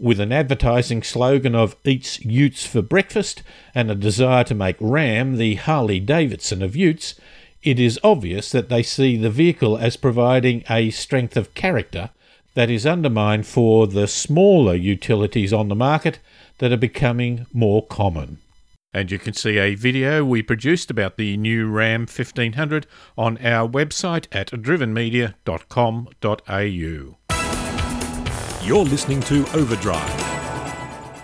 With 0.00 0.20
an 0.20 0.30
advertising 0.30 1.02
slogan 1.02 1.56
of 1.56 1.74
Eats 1.84 2.24
Utes 2.24 2.64
for 2.64 2.82
Breakfast 2.82 3.42
and 3.74 3.90
a 3.90 3.96
desire 3.96 4.44
to 4.44 4.54
make 4.54 4.76
Ram 4.78 5.38
the 5.38 5.56
Harley 5.56 5.98
Davidson 5.98 6.62
of 6.62 6.76
Utes, 6.76 7.16
it 7.64 7.80
is 7.80 7.98
obvious 8.04 8.52
that 8.52 8.68
they 8.68 8.84
see 8.84 9.16
the 9.16 9.28
vehicle 9.28 9.76
as 9.76 9.96
providing 9.96 10.62
a 10.70 10.90
strength 10.90 11.36
of 11.36 11.52
character 11.54 12.10
that 12.54 12.70
is 12.70 12.86
undermined 12.86 13.48
for 13.48 13.88
the 13.88 14.06
smaller 14.06 14.76
utilities 14.76 15.52
on 15.52 15.66
the 15.66 15.74
market 15.74 16.20
that 16.58 16.70
are 16.70 16.76
becoming 16.76 17.46
more 17.52 17.84
common. 17.84 18.38
And 18.94 19.10
you 19.10 19.18
can 19.18 19.34
see 19.34 19.58
a 19.58 19.74
video 19.74 20.24
we 20.24 20.42
produced 20.42 20.92
about 20.92 21.16
the 21.16 21.36
new 21.36 21.68
Ram 21.68 22.02
1500 22.02 22.86
on 23.16 23.36
our 23.38 23.68
website 23.68 24.28
at 24.30 24.52
drivenmedia.com.au. 24.52 27.17
You're 28.68 28.84
listening 28.84 29.20
to 29.20 29.46
Overdrive. 29.54 31.16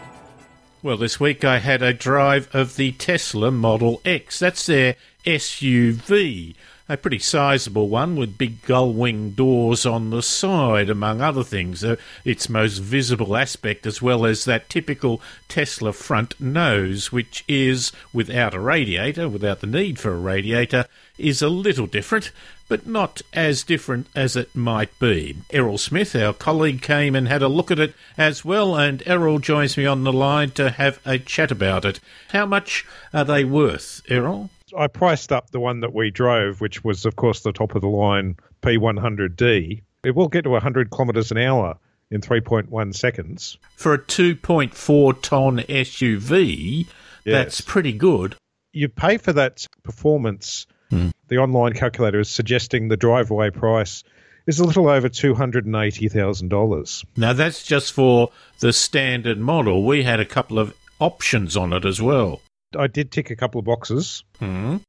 Well, 0.82 0.96
this 0.96 1.20
week 1.20 1.44
I 1.44 1.58
had 1.58 1.82
a 1.82 1.92
drive 1.92 2.48
of 2.54 2.76
the 2.76 2.92
Tesla 2.92 3.50
Model 3.50 4.00
X. 4.02 4.38
That's 4.38 4.64
their 4.64 4.96
SUV 5.26 6.54
a 6.86 6.96
pretty 6.98 7.18
sizable 7.18 7.88
one 7.88 8.14
with 8.14 8.36
big 8.36 8.60
gull 8.66 8.92
wing 8.92 9.30
doors 9.30 9.86
on 9.86 10.10
the 10.10 10.22
side, 10.22 10.90
among 10.90 11.20
other 11.22 11.42
things. 11.42 11.82
Uh, 11.82 11.96
its 12.24 12.48
most 12.48 12.78
visible 12.78 13.36
aspect, 13.36 13.86
as 13.86 14.02
well 14.02 14.26
as 14.26 14.44
that 14.44 14.68
typical 14.68 15.20
Tesla 15.48 15.92
front 15.92 16.38
nose, 16.38 17.10
which 17.10 17.42
is 17.48 17.90
without 18.12 18.52
a 18.52 18.60
radiator, 18.60 19.28
without 19.28 19.60
the 19.60 19.66
need 19.66 19.98
for 19.98 20.12
a 20.12 20.18
radiator, 20.18 20.84
is 21.16 21.40
a 21.40 21.48
little 21.48 21.86
different, 21.86 22.30
but 22.68 22.86
not 22.86 23.22
as 23.32 23.62
different 23.62 24.06
as 24.14 24.36
it 24.36 24.54
might 24.54 24.98
be. 24.98 25.36
Errol 25.50 25.78
Smith, 25.78 26.14
our 26.14 26.34
colleague, 26.34 26.82
came 26.82 27.14
and 27.14 27.28
had 27.28 27.42
a 27.42 27.48
look 27.48 27.70
at 27.70 27.78
it 27.78 27.94
as 28.18 28.44
well, 28.44 28.76
and 28.76 29.02
Errol 29.06 29.38
joins 29.38 29.78
me 29.78 29.86
on 29.86 30.04
the 30.04 30.12
line 30.12 30.50
to 30.50 30.70
have 30.70 31.00
a 31.06 31.18
chat 31.18 31.50
about 31.50 31.86
it. 31.86 31.98
How 32.28 32.44
much 32.44 32.84
are 33.14 33.24
they 33.24 33.44
worth, 33.44 34.02
Errol? 34.08 34.50
I 34.76 34.86
priced 34.88 35.32
up 35.32 35.50
the 35.50 35.60
one 35.60 35.80
that 35.80 35.94
we 35.94 36.10
drove, 36.10 36.60
which 36.60 36.84
was, 36.84 37.04
of 37.06 37.16
course, 37.16 37.40
the 37.40 37.52
top 37.52 37.74
of 37.74 37.82
the 37.82 37.88
line 37.88 38.36
P100D. 38.62 39.82
It 40.04 40.14
will 40.14 40.28
get 40.28 40.42
to 40.42 40.50
100 40.50 40.90
kilometres 40.90 41.30
an 41.30 41.38
hour 41.38 41.78
in 42.10 42.20
3.1 42.20 42.94
seconds. 42.94 43.58
For 43.76 43.94
a 43.94 43.98
2.4 43.98 45.22
tonne 45.22 45.58
SUV, 45.58 46.78
yes. 46.78 46.86
that's 47.24 47.60
pretty 47.60 47.92
good. 47.92 48.36
You 48.72 48.88
pay 48.88 49.18
for 49.18 49.32
that 49.32 49.66
performance. 49.82 50.66
Hmm. 50.90 51.10
The 51.28 51.38
online 51.38 51.72
calculator 51.72 52.20
is 52.20 52.28
suggesting 52.28 52.88
the 52.88 52.96
driveway 52.96 53.50
price 53.50 54.04
is 54.46 54.58
a 54.60 54.64
little 54.64 54.88
over 54.88 55.08
$280,000. 55.08 57.04
Now, 57.16 57.32
that's 57.32 57.62
just 57.64 57.92
for 57.92 58.30
the 58.60 58.72
standard 58.72 59.38
model. 59.38 59.84
We 59.84 60.02
had 60.02 60.20
a 60.20 60.26
couple 60.26 60.58
of 60.58 60.74
options 61.00 61.56
on 61.56 61.72
it 61.72 61.84
as 61.84 62.02
well. 62.02 62.42
I 62.76 62.86
did 62.86 63.10
tick 63.10 63.30
a 63.30 63.36
couple 63.36 63.58
of 63.58 63.64
boxes. 63.64 64.24
Mm. 64.40 64.80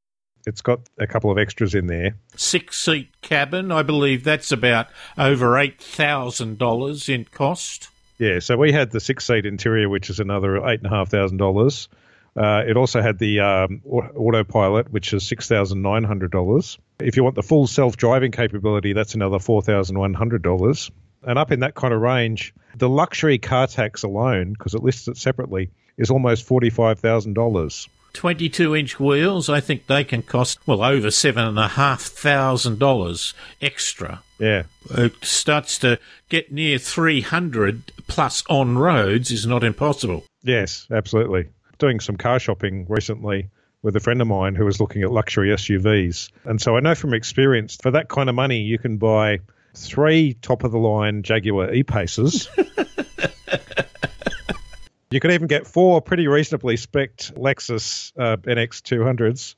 It's 0.47 0.61
got 0.61 0.81
a 0.99 1.07
couple 1.07 1.31
of 1.31 1.37
extras 1.37 1.73
in 1.73 1.87
there. 1.87 2.15
Six 2.35 2.79
seat 2.79 3.09
cabin, 3.21 3.71
I 3.71 3.81
believe 3.81 4.23
that's 4.23 4.51
about 4.51 4.87
over 5.17 5.57
eight 5.57 5.81
thousand 5.81 6.59
dollars 6.59 7.09
in 7.09 7.25
cost. 7.25 7.89
Yeah, 8.17 8.39
so 8.39 8.55
we 8.55 8.71
had 8.71 8.91
the 8.91 8.99
six 8.99 9.25
seat 9.25 9.45
interior, 9.45 9.89
which 9.89 10.09
is 10.09 10.19
another 10.19 10.65
eight 10.67 10.81
and 10.81 10.87
a 10.87 10.95
half 10.95 11.09
thousand 11.09 11.37
dollars. 11.37 11.89
Uh, 12.35 12.63
it 12.67 12.75
also 12.75 13.01
had 13.01 13.17
the 13.17 13.39
um, 13.39 13.81
autopilot, 13.85 14.91
which 14.91 15.13
is 15.13 15.27
six 15.27 15.47
thousand 15.47 15.81
nine 15.81 16.03
hundred 16.03 16.31
dollars. 16.31 16.77
If 16.99 17.17
you 17.17 17.23
want 17.23 17.35
the 17.35 17.43
full 17.43 17.65
self 17.65 17.97
driving 17.97 18.31
capability, 18.31 18.93
that's 18.93 19.15
another 19.15 19.39
four 19.39 19.61
thousand 19.61 19.97
one 19.97 20.13
hundred 20.13 20.43
dollars. 20.43 20.91
And 21.23 21.39
up 21.39 21.51
in 21.51 21.61
that 21.61 21.73
kind 21.73 21.93
of 21.93 22.01
range, 22.01 22.53
the 22.75 22.87
luxury 22.89 23.39
car 23.39 23.65
tax 23.65 24.03
alone, 24.03 24.53
because 24.53 24.75
it 24.75 24.83
lists 24.83 25.07
it 25.07 25.17
separately, 25.17 25.71
is 25.97 26.09
almost 26.09 26.47
$45,000. 26.47 27.87
22 28.13 28.75
inch 28.75 28.99
wheels, 28.99 29.49
I 29.49 29.59
think 29.59 29.87
they 29.87 30.03
can 30.03 30.21
cost, 30.21 30.59
well, 30.65 30.83
over 30.83 31.09
$7,500 31.09 33.33
extra. 33.61 34.21
Yeah. 34.39 34.63
It 34.91 35.13
starts 35.23 35.77
to 35.79 35.99
get 36.29 36.51
near 36.51 36.77
300 36.77 37.91
plus 38.07 38.43
on 38.49 38.77
roads 38.77 39.31
is 39.31 39.45
not 39.45 39.63
impossible. 39.63 40.23
Yes, 40.43 40.87
absolutely. 40.91 41.47
Doing 41.77 41.99
some 41.99 42.15
car 42.15 42.39
shopping 42.39 42.85
recently 42.87 43.49
with 43.81 43.97
a 43.97 43.99
friend 43.99 44.21
of 44.21 44.27
mine 44.27 44.55
who 44.55 44.65
was 44.65 44.79
looking 44.79 45.03
at 45.03 45.11
luxury 45.11 45.49
SUVs. 45.49 46.31
And 46.45 46.61
so 46.61 46.77
I 46.77 46.79
know 46.79 46.95
from 46.95 47.13
experience, 47.13 47.75
for 47.75 47.91
that 47.91 48.07
kind 48.07 48.29
of 48.29 48.35
money, 48.35 48.61
you 48.61 48.79
can 48.79 48.97
buy 48.97 49.39
three 49.75 50.35
top 50.41 50.63
of 50.63 50.71
the 50.71 50.79
line 50.79 51.21
Jaguar 51.21 51.73
E 51.73 51.83
Paces. 51.83 52.47
You 55.15 55.21
could 55.21 55.31
even 55.31 55.47
get 55.47 55.65
four 55.65 56.01
pretty 56.01 56.27
reasonably 56.27 56.75
spec'd 56.75 57.33
Lexus 57.35 58.11
uh, 58.19 58.35
NX 58.35 58.81
200s. 58.81 59.55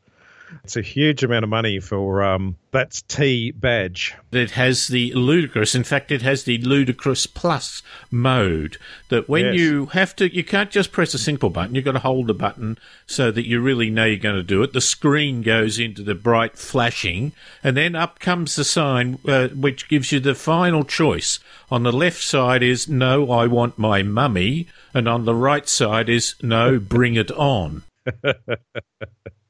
It's 0.64 0.78
a 0.78 0.82
huge 0.82 1.24
amount 1.24 1.44
of 1.44 1.50
money 1.50 1.80
for 1.80 2.24
um, 2.24 2.56
that's 2.72 3.02
T 3.02 3.52
badge. 3.52 4.16
It 4.32 4.52
has 4.52 4.88
the 4.88 5.14
ludicrous. 5.14 5.76
In 5.76 5.84
fact, 5.84 6.12
it 6.12 6.22
has 6.22 6.44
the 6.44 6.58
ludicrous 6.60 7.26
plus 7.26 7.82
mode. 8.12 8.78
That 9.10 9.28
when 9.28 9.46
yes. 9.46 9.56
you 9.56 9.86
have 9.88 10.16
to, 10.18 10.34
you 10.34 10.44
can't 10.44 10.72
just 10.72 10.92
press 10.92 11.14
a 11.14 11.18
simple 11.18 11.50
button. 11.50 11.76
You've 11.76 11.86
got 11.86 11.94
to 11.94 12.00
hold 12.00 12.28
the 12.28 12.34
button 12.34 12.78
so 13.06 13.32
that 13.32 13.48
you 13.48 13.62
really 13.62 13.90
know 13.90 14.06
you're 14.06 14.18
going 14.18 14.36
to 14.36 14.44
do 14.44 14.64
it. 14.64 14.74
The 14.74 14.82
screen 14.82 15.42
goes 15.42 15.80
into 15.80 16.04
the 16.04 16.16
bright 16.16 16.58
flashing, 16.58 17.34
and 17.64 17.76
then 17.76 17.96
up 17.96 18.20
comes 18.20 18.56
the 18.56 18.64
sign 18.64 19.20
uh, 19.28 19.50
which 19.50 19.90
gives 19.90 20.12
you 20.12 20.20
the 20.20 20.36
final 20.36 20.84
choice. 20.84 21.40
On 21.70 21.84
the 21.84 21.92
left 21.92 22.22
side 22.22 22.64
is 22.64 22.88
no, 22.88 23.32
I 23.32 23.48
want 23.48 23.78
my 23.78 24.04
mummy, 24.04 24.68
and 24.94 25.08
on 25.08 25.26
the 25.26 25.36
right 25.36 25.68
side 25.68 26.10
is 26.10 26.36
no, 26.42 26.80
bring 26.80 27.16
it 27.16 27.32
on. 27.32 27.84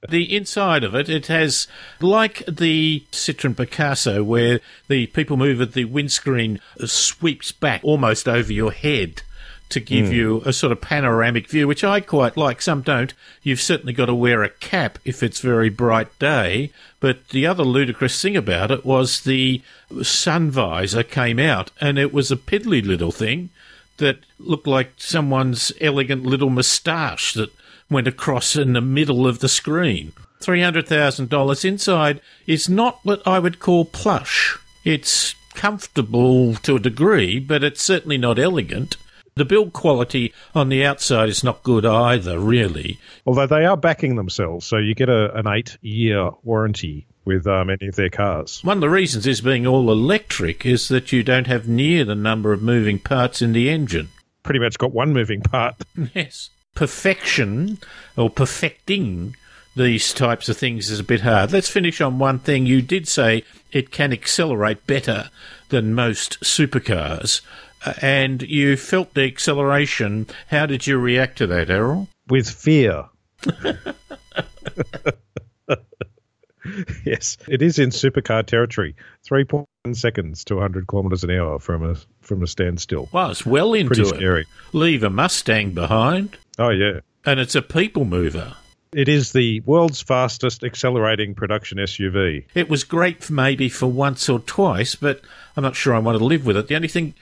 the 0.09 0.35
inside 0.35 0.83
of 0.83 0.95
it, 0.95 1.09
it 1.09 1.27
has, 1.27 1.67
like 1.99 2.43
the 2.47 3.03
Citroen 3.11 3.55
Picasso, 3.55 4.23
where 4.23 4.59
the 4.87 5.07
people 5.07 5.37
mover, 5.37 5.65
the 5.65 5.85
windscreen 5.85 6.59
sweeps 6.85 7.51
back 7.51 7.81
almost 7.83 8.27
over 8.27 8.51
your 8.51 8.71
head 8.71 9.21
to 9.69 9.79
give 9.79 10.07
mm. 10.07 10.13
you 10.13 10.41
a 10.45 10.53
sort 10.53 10.71
of 10.71 10.81
panoramic 10.81 11.49
view, 11.49 11.67
which 11.67 11.83
I 11.83 11.99
quite 11.99 12.37
like. 12.37 12.61
Some 12.61 12.81
don't. 12.81 13.13
You've 13.43 13.61
certainly 13.61 13.93
got 13.93 14.05
to 14.05 14.15
wear 14.15 14.43
a 14.43 14.49
cap 14.49 14.97
if 15.03 15.21
it's 15.21 15.39
very 15.39 15.69
bright 15.69 16.17
day. 16.19 16.71
But 16.99 17.29
the 17.29 17.45
other 17.45 17.63
ludicrous 17.63 18.21
thing 18.21 18.37
about 18.37 18.71
it 18.71 18.85
was 18.85 19.21
the 19.21 19.61
sun 20.03 20.51
visor 20.51 21.03
came 21.03 21.39
out, 21.39 21.71
and 21.79 21.99
it 21.99 22.13
was 22.13 22.31
a 22.31 22.37
piddly 22.37 22.85
little 22.85 23.11
thing 23.11 23.49
that 23.97 24.19
looked 24.39 24.67
like 24.67 24.93
someone's 24.97 25.71
elegant 25.81 26.23
little 26.23 26.49
moustache 26.49 27.33
that 27.33 27.51
went 27.89 28.07
across 28.07 28.55
in 28.55 28.73
the 28.73 28.81
middle 28.81 29.27
of 29.27 29.39
the 29.39 29.49
screen. 29.49 30.13
$300,000 30.41 31.65
inside 31.65 32.21
is 32.45 32.69
not 32.69 32.99
what 33.03 33.25
I 33.27 33.39
would 33.39 33.59
call 33.59 33.85
plush. 33.85 34.57
It's 34.83 35.35
comfortable 35.53 36.55
to 36.55 36.75
a 36.75 36.79
degree, 36.79 37.39
but 37.39 37.63
it's 37.63 37.81
certainly 37.81 38.17
not 38.17 38.37
elegant. 38.39 38.97
The 39.35 39.45
build 39.45 39.73
quality 39.73 40.33
on 40.55 40.69
the 40.69 40.83
outside 40.83 41.29
is 41.29 41.43
not 41.43 41.61
good 41.63 41.85
either, 41.85 42.39
really. 42.39 42.99
Although 43.25 43.45
they 43.45 43.65
are 43.65 43.77
backing 43.77 44.15
themselves, 44.15 44.65
so 44.65 44.77
you 44.77 44.95
get 44.95 45.09
a, 45.09 45.35
an 45.37 45.47
eight 45.47 45.77
year 45.81 46.31
warranty 46.43 47.05
with 47.23 47.45
uh, 47.45 47.63
many 47.63 47.87
of 47.87 47.95
their 47.95 48.09
cars. 48.09 48.63
One 48.63 48.77
of 48.77 48.81
the 48.81 48.89
reasons 48.89 49.27
is 49.27 49.41
being 49.41 49.67
all 49.67 49.91
electric 49.91 50.65
is 50.65 50.87
that 50.87 51.11
you 51.11 51.21
don't 51.21 51.45
have 51.45 51.67
near 51.67 52.03
the 52.03 52.15
number 52.15 52.51
of 52.51 52.63
moving 52.63 52.97
parts 52.97 53.41
in 53.41 53.53
the 53.53 53.69
engine. 53.69 54.09
Pretty 54.41 54.59
much 54.59 54.77
got 54.77 54.93
one 54.93 55.13
moving 55.13 55.41
part. 55.41 55.75
Yes. 56.15 56.49
Perfection 56.77 57.79
or 58.15 58.29
perfecting 58.29 59.35
these 59.75 60.13
types 60.13 60.47
of 60.47 60.57
things 60.57 60.91
is 60.91 60.99
a 60.99 61.03
bit 61.03 61.21
hard. 61.21 61.51
Let's 61.51 61.69
finish 61.69 61.99
on 62.01 62.19
one 62.19 62.37
thing. 62.37 62.67
You 62.67 62.83
did 62.83 63.07
say 63.07 63.43
it 63.71 63.89
can 63.89 64.13
accelerate 64.13 64.85
better 64.85 65.31
than 65.69 65.95
most 65.95 66.39
supercars, 66.41 67.41
uh, 67.83 67.93
and 67.99 68.43
you 68.43 68.77
felt 68.77 69.15
the 69.15 69.23
acceleration. 69.23 70.27
How 70.51 70.67
did 70.67 70.85
you 70.85 70.99
react 70.99 71.39
to 71.39 71.47
that, 71.47 71.71
Errol? 71.71 72.09
With 72.27 72.47
fear. 72.47 73.05
yes, 77.05 77.37
it 77.47 77.63
is 77.63 77.79
in 77.79 77.89
supercar 77.89 78.45
territory. 78.45 78.95
3.1 79.27 79.65
seconds 79.95 80.43
to 80.45 80.55
100 80.55 80.87
kilometres 80.87 81.23
an 81.23 81.31
hour 81.31 81.57
from 81.59 81.83
a 81.83 81.95
from 82.21 82.43
a 82.43 82.47
standstill. 82.47 83.09
Well, 83.11 83.31
it's 83.31 83.45
well 83.45 83.73
into 83.73 83.87
Pretty 83.95 84.03
it. 84.03 84.15
scary. 84.15 84.45
Leave 84.73 85.03
a 85.03 85.09
Mustang 85.09 85.71
behind, 85.71 86.37
Oh, 86.57 86.69
yeah. 86.69 86.99
and 87.25 87.39
it's 87.39 87.55
a 87.55 87.61
people 87.61 88.05
mover. 88.05 88.55
It 88.93 89.09
is 89.09 89.33
the 89.33 89.59
world's 89.61 90.01
fastest 90.01 90.63
accelerating 90.63 91.35
production 91.35 91.77
SUV. 91.77 92.45
It 92.55 92.69
was 92.69 92.83
great 92.83 93.23
for 93.23 93.33
maybe 93.33 93.69
for 93.69 93.87
once 93.87 94.29
or 94.29 94.39
twice, 94.39 94.95
but 94.95 95.21
I'm 95.55 95.63
not 95.63 95.75
sure 95.75 95.93
I 95.93 95.99
want 95.99 96.17
to 96.17 96.23
live 96.23 96.45
with 96.45 96.55
it. 96.55 96.67
The 96.67 96.75
only 96.75 96.87
thing 96.87 97.13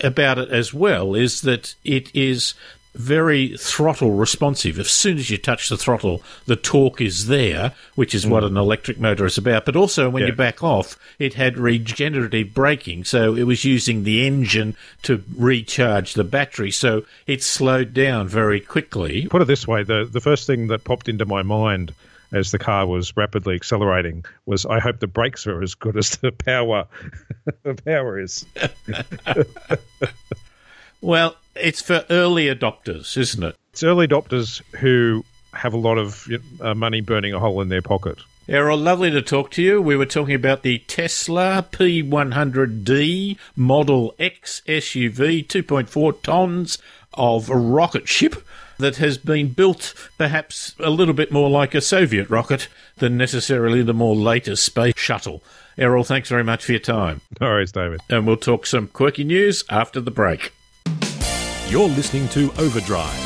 about 0.00 0.38
it 0.38 0.50
as 0.50 0.72
well 0.72 1.14
is 1.14 1.42
that 1.42 1.74
it 1.84 2.10
is 2.14 2.54
very 2.94 3.56
throttle 3.56 4.12
responsive. 4.12 4.78
As 4.78 4.90
soon 4.90 5.18
as 5.18 5.30
you 5.30 5.38
touch 5.38 5.68
the 5.68 5.76
throttle, 5.76 6.22
the 6.46 6.56
torque 6.56 7.00
is 7.00 7.26
there, 7.26 7.72
which 7.94 8.14
is 8.14 8.26
what 8.26 8.42
mm. 8.42 8.48
an 8.48 8.56
electric 8.56 9.00
motor 9.00 9.24
is 9.24 9.38
about. 9.38 9.64
But 9.64 9.76
also 9.76 10.10
when 10.10 10.22
Yeah. 10.22 10.28
you 10.28 10.34
back 10.34 10.62
off, 10.62 10.98
it 11.18 11.34
had 11.34 11.58
regenerative 11.58 12.52
braking, 12.54 13.04
so 13.04 13.34
it 13.34 13.44
was 13.44 13.64
using 13.64 14.04
the 14.04 14.26
engine 14.26 14.76
to 15.02 15.22
recharge 15.36 16.14
the 16.14 16.24
battery, 16.24 16.70
so 16.70 17.04
it 17.26 17.42
slowed 17.42 17.94
down 17.94 18.28
very 18.28 18.60
quickly. 18.60 19.26
Put 19.28 19.42
it 19.42 19.46
this 19.46 19.66
way 19.66 19.82
the, 19.82 20.08
the 20.10 20.20
first 20.20 20.46
thing 20.46 20.66
that 20.68 20.84
popped 20.84 21.08
into 21.08 21.24
my 21.24 21.42
mind 21.42 21.94
as 22.32 22.50
the 22.50 22.58
car 22.58 22.86
was 22.86 23.16
rapidly 23.16 23.54
accelerating 23.54 24.24
was 24.46 24.64
I 24.64 24.80
hope 24.80 25.00
the 25.00 25.06
brakes 25.06 25.46
are 25.46 25.62
as 25.62 25.74
good 25.74 25.96
as 25.96 26.10
the 26.10 26.32
power 26.32 26.86
the 27.62 27.74
power 27.74 28.18
is. 28.18 28.46
Well, 31.02 31.34
it's 31.56 31.82
for 31.82 32.06
early 32.08 32.46
adopters, 32.46 33.16
isn't 33.16 33.42
it? 33.42 33.56
It's 33.72 33.82
early 33.82 34.06
adopters 34.06 34.62
who 34.76 35.24
have 35.52 35.74
a 35.74 35.78
lot 35.78 35.98
of 35.98 36.26
uh, 36.60 36.74
money 36.74 37.00
burning 37.00 37.34
a 37.34 37.40
hole 37.40 37.60
in 37.60 37.68
their 37.68 37.82
pocket. 37.82 38.18
Errol, 38.48 38.78
lovely 38.78 39.10
to 39.10 39.20
talk 39.20 39.50
to 39.52 39.62
you. 39.62 39.82
We 39.82 39.96
were 39.96 40.06
talking 40.06 40.34
about 40.34 40.62
the 40.62 40.78
Tesla 40.78 41.66
P100D 41.72 43.36
Model 43.56 44.14
X 44.18 44.62
SUV, 44.66 45.46
2.4 45.46 46.22
tons 46.22 46.78
of 47.14 47.48
rocket 47.48 48.08
ship 48.08 48.46
that 48.78 48.96
has 48.96 49.18
been 49.18 49.48
built 49.48 49.94
perhaps 50.18 50.74
a 50.78 50.90
little 50.90 51.14
bit 51.14 51.32
more 51.32 51.50
like 51.50 51.74
a 51.74 51.80
Soviet 51.80 52.30
rocket 52.30 52.68
than 52.98 53.16
necessarily 53.16 53.82
the 53.82 53.92
more 53.92 54.16
latest 54.16 54.64
space 54.64 54.94
shuttle. 54.96 55.42
Errol, 55.76 56.04
thanks 56.04 56.28
very 56.28 56.44
much 56.44 56.64
for 56.64 56.72
your 56.72 56.80
time. 56.80 57.20
No 57.40 57.48
worries, 57.48 57.72
David. 57.72 58.00
And 58.08 58.26
we'll 58.26 58.36
talk 58.36 58.66
some 58.66 58.88
quirky 58.88 59.24
news 59.24 59.64
after 59.68 60.00
the 60.00 60.10
break. 60.10 60.52
You're 61.68 61.88
listening 61.88 62.28
to 62.30 62.52
Overdrive. 62.58 63.18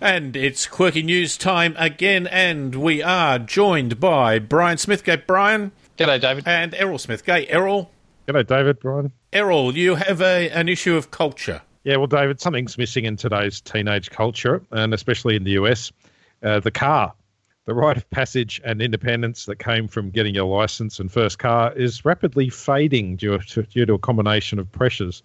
And 0.00 0.34
it's 0.36 0.66
quirky 0.66 1.02
news 1.02 1.36
time 1.38 1.74
again, 1.78 2.26
and 2.26 2.74
we 2.74 3.02
are 3.02 3.38
joined 3.38 4.00
by 4.00 4.38
Brian 4.40 4.76
Smithgate. 4.78 5.26
Brian 5.26 5.70
G'day, 5.96 6.20
David. 6.20 6.44
and 6.46 6.74
Errol 6.74 6.98
Smithgate. 6.98 7.46
Errol, 7.48 7.90
G'day, 8.26 8.46
David, 8.46 8.80
Brian. 8.80 9.12
Errol, 9.32 9.76
you 9.76 9.94
have 9.94 10.20
a, 10.20 10.50
an 10.50 10.68
issue 10.68 10.96
of 10.96 11.10
culture. 11.12 11.62
Yeah, 11.84 11.96
well, 11.96 12.08
David, 12.08 12.40
something's 12.40 12.76
missing 12.76 13.04
in 13.04 13.16
today's 13.16 13.60
teenage 13.60 14.10
culture, 14.10 14.60
and 14.72 14.92
especially 14.92 15.36
in 15.36 15.44
the 15.44 15.52
US. 15.52 15.92
Uh, 16.42 16.58
the 16.60 16.70
car, 16.72 17.14
the 17.66 17.74
rite 17.74 17.96
of 17.96 18.08
passage 18.10 18.60
and 18.64 18.82
independence 18.82 19.46
that 19.46 19.58
came 19.58 19.86
from 19.88 20.10
getting 20.10 20.34
your 20.34 20.44
license 20.46 20.98
and 20.98 21.10
first 21.12 21.38
car 21.38 21.72
is 21.74 22.04
rapidly 22.04 22.48
fading 22.50 23.16
due 23.16 23.38
to, 23.38 23.62
due 23.62 23.86
to 23.86 23.94
a 23.94 23.98
combination 23.98 24.58
of 24.58 24.70
pressures. 24.72 25.22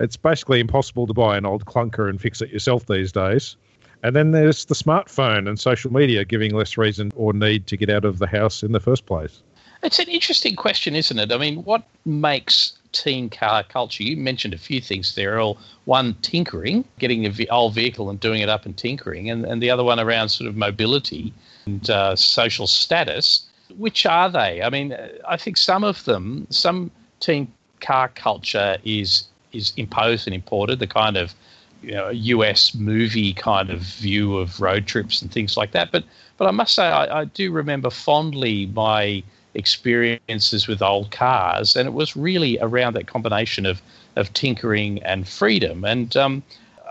It's 0.00 0.16
basically 0.16 0.60
impossible 0.60 1.06
to 1.06 1.14
buy 1.14 1.36
an 1.36 1.46
old 1.46 1.66
clunker 1.66 2.08
and 2.08 2.20
fix 2.20 2.40
it 2.40 2.50
yourself 2.50 2.86
these 2.86 3.12
days. 3.12 3.56
And 4.02 4.16
then 4.16 4.30
there's 4.32 4.64
the 4.64 4.74
smartphone 4.74 5.46
and 5.46 5.60
social 5.60 5.92
media 5.92 6.24
giving 6.24 6.54
less 6.54 6.78
reason 6.78 7.12
or 7.14 7.34
need 7.34 7.66
to 7.66 7.76
get 7.76 7.90
out 7.90 8.06
of 8.06 8.18
the 8.18 8.26
house 8.26 8.62
in 8.62 8.72
the 8.72 8.80
first 8.80 9.04
place. 9.04 9.42
It's 9.82 9.98
an 9.98 10.08
interesting 10.08 10.56
question, 10.56 10.96
isn't 10.96 11.18
it? 11.18 11.32
I 11.32 11.38
mean, 11.38 11.64
what 11.64 11.84
makes 12.06 12.78
teen 12.92 13.30
car 13.30 13.62
culture? 13.62 14.02
You 14.02 14.16
mentioned 14.16 14.54
a 14.54 14.58
few 14.58 14.80
things 14.80 15.14
there. 15.14 15.38
All 15.38 15.58
one, 15.84 16.14
tinkering, 16.22 16.84
getting 16.98 17.26
a 17.26 17.30
ve- 17.30 17.48
old 17.48 17.74
vehicle 17.74 18.10
and 18.10 18.18
doing 18.20 18.40
it 18.40 18.48
up 18.48 18.66
and 18.66 18.76
tinkering, 18.76 19.30
and, 19.30 19.44
and 19.44 19.62
the 19.62 19.70
other 19.70 19.84
one 19.84 20.00
around 20.00 20.30
sort 20.30 20.48
of 20.48 20.56
mobility 20.56 21.32
and 21.66 21.88
uh, 21.88 22.16
social 22.16 22.66
status. 22.66 23.46
Which 23.76 24.04
are 24.04 24.30
they? 24.30 24.62
I 24.62 24.68
mean, 24.68 24.96
I 25.28 25.36
think 25.36 25.56
some 25.56 25.84
of 25.84 26.04
them, 26.04 26.46
some 26.50 26.90
teen 27.20 27.50
car 27.80 28.08
culture 28.08 28.76
is 28.84 29.24
is 29.52 29.72
imposed 29.76 30.26
and 30.26 30.34
imported. 30.34 30.78
The 30.78 30.86
kind 30.86 31.16
of 31.16 31.34
you 31.82 31.92
know, 31.92 32.10
US 32.10 32.74
movie 32.74 33.32
kind 33.32 33.70
of 33.70 33.80
view 33.80 34.36
of 34.36 34.60
road 34.60 34.86
trips 34.86 35.22
and 35.22 35.32
things 35.32 35.56
like 35.56 35.72
that. 35.72 35.90
But 35.92 36.04
but 36.36 36.46
I 36.46 36.50
must 36.50 36.74
say, 36.74 36.84
I, 36.84 37.20
I 37.20 37.24
do 37.26 37.50
remember 37.50 37.90
fondly 37.90 38.66
my 38.66 39.22
experiences 39.54 40.66
with 40.66 40.80
old 40.80 41.10
cars, 41.10 41.76
and 41.76 41.86
it 41.86 41.92
was 41.92 42.16
really 42.16 42.58
around 42.60 42.94
that 42.94 43.06
combination 43.06 43.66
of 43.66 43.82
of 44.16 44.32
tinkering 44.32 45.02
and 45.02 45.28
freedom. 45.28 45.84
And 45.84 46.16
um, 46.16 46.42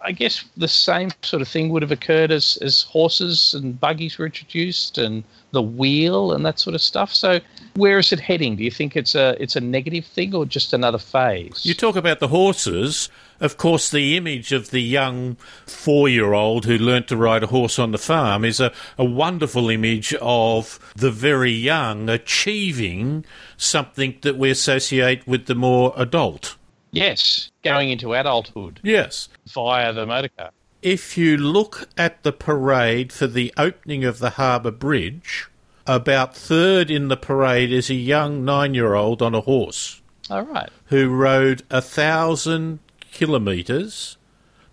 I 0.04 0.12
guess 0.12 0.44
the 0.56 0.68
same 0.68 1.12
sort 1.22 1.42
of 1.42 1.48
thing 1.48 1.70
would 1.70 1.82
have 1.82 1.92
occurred 1.92 2.32
as 2.32 2.58
as 2.62 2.84
horses 2.84 3.54
and 3.54 3.80
buggies 3.80 4.18
were 4.18 4.26
introduced, 4.26 4.98
and 4.98 5.24
the 5.52 5.62
wheel 5.62 6.32
and 6.32 6.46
that 6.46 6.60
sort 6.60 6.76
of 6.76 6.82
stuff. 6.82 7.14
So 7.14 7.40
where 7.76 8.00
is 8.00 8.12
it 8.12 8.20
heading? 8.20 8.56
Do 8.56 8.64
you 8.64 8.72
think 8.72 8.96
it's 8.96 9.16
a 9.16 9.36
it's 9.42 9.56
a 9.56 9.62
negative 9.62 10.06
thing 10.06 10.36
or 10.36 10.46
just 10.46 10.74
another 10.74 10.98
phase? 10.98 11.66
You 11.66 11.74
talk 11.74 11.96
about 11.96 12.20
the 12.20 12.30
horses. 12.30 13.10
Of 13.40 13.56
course, 13.56 13.90
the 13.90 14.18
image 14.18 14.52
of 14.52 14.70
the 14.70 14.82
young 14.82 15.38
four 15.66 16.10
year 16.10 16.34
old 16.34 16.66
who 16.66 16.78
learnt 16.78 17.08
to 17.08 17.16
ride 17.16 17.44
a 17.44 17.48
horse 17.48 17.80
on 17.80 17.92
the 17.92 17.98
farm 17.98 18.44
is 18.44 18.60
a, 18.60 18.74
a 18.98 19.06
wonderful 19.06 19.70
image 19.70 20.14
of 20.22 20.78
the 20.96 21.10
very 21.10 21.52
young 21.54 22.10
achieving 22.10 23.26
something 23.56 24.18
that 24.24 24.38
we 24.38 24.50
associate 24.50 25.26
with 25.26 25.46
the 25.46 25.56
more 25.56 25.94
adult. 25.96 26.58
Yes, 26.92 27.52
going 27.64 27.90
into 27.90 28.14
adulthood 28.14 28.80
Yes. 28.84 29.30
via 29.48 29.94
the 29.94 30.06
motorcar. 30.06 30.52
If 30.82 31.18
you 31.18 31.36
look 31.38 31.90
at 31.98 32.24
the 32.24 32.32
parade 32.32 33.12
for 33.12 33.28
the 33.28 33.54
opening 33.58 34.06
of 34.06 34.20
the 34.20 34.32
Harbour 34.32 34.72
Bridge, 34.72 35.48
about 35.86 36.36
third 36.36 36.90
in 36.92 37.08
the 37.10 37.18
parade 37.18 37.72
is 37.72 37.90
a 37.90 37.96
young 37.96 38.46
nine 38.46 38.74
year 38.74 38.94
old 38.96 39.22
on 39.22 39.34
a 39.36 39.42
horse 39.42 40.02
All 40.30 40.44
right. 40.44 40.70
who 40.86 41.10
rode 41.10 41.64
a 41.70 41.82
thousand 41.82 42.80
kilometres, 43.12 44.18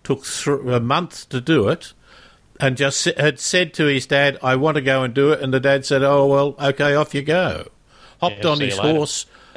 took 0.05 0.25
th- 0.25 0.61
a 0.67 0.81
month 0.81 1.29
to 1.31 1.41
do 1.41 1.69
it, 1.69 1.93
and 2.61 2.77
just 2.77 3.05
had 3.05 3.41
said 3.41 3.75
to 3.75 3.87
his 3.87 4.07
dad, 4.07 4.39
I 4.43 4.57
want 4.57 4.77
to 4.77 4.81
go 4.83 5.03
and 5.03 5.13
do 5.13 5.33
it. 5.33 5.41
And 5.41 5.53
the 5.53 5.61
dad 5.61 5.85
said, 5.85 6.03
Oh, 6.03 6.27
well, 6.27 6.55
okay, 6.71 6.95
off 6.95 7.15
you 7.15 7.23
go. 7.23 7.67
Hopped 8.21 8.45
Yeah, 8.45 8.51
on 8.51 8.61
his 8.61 8.79
later. 8.79 8.89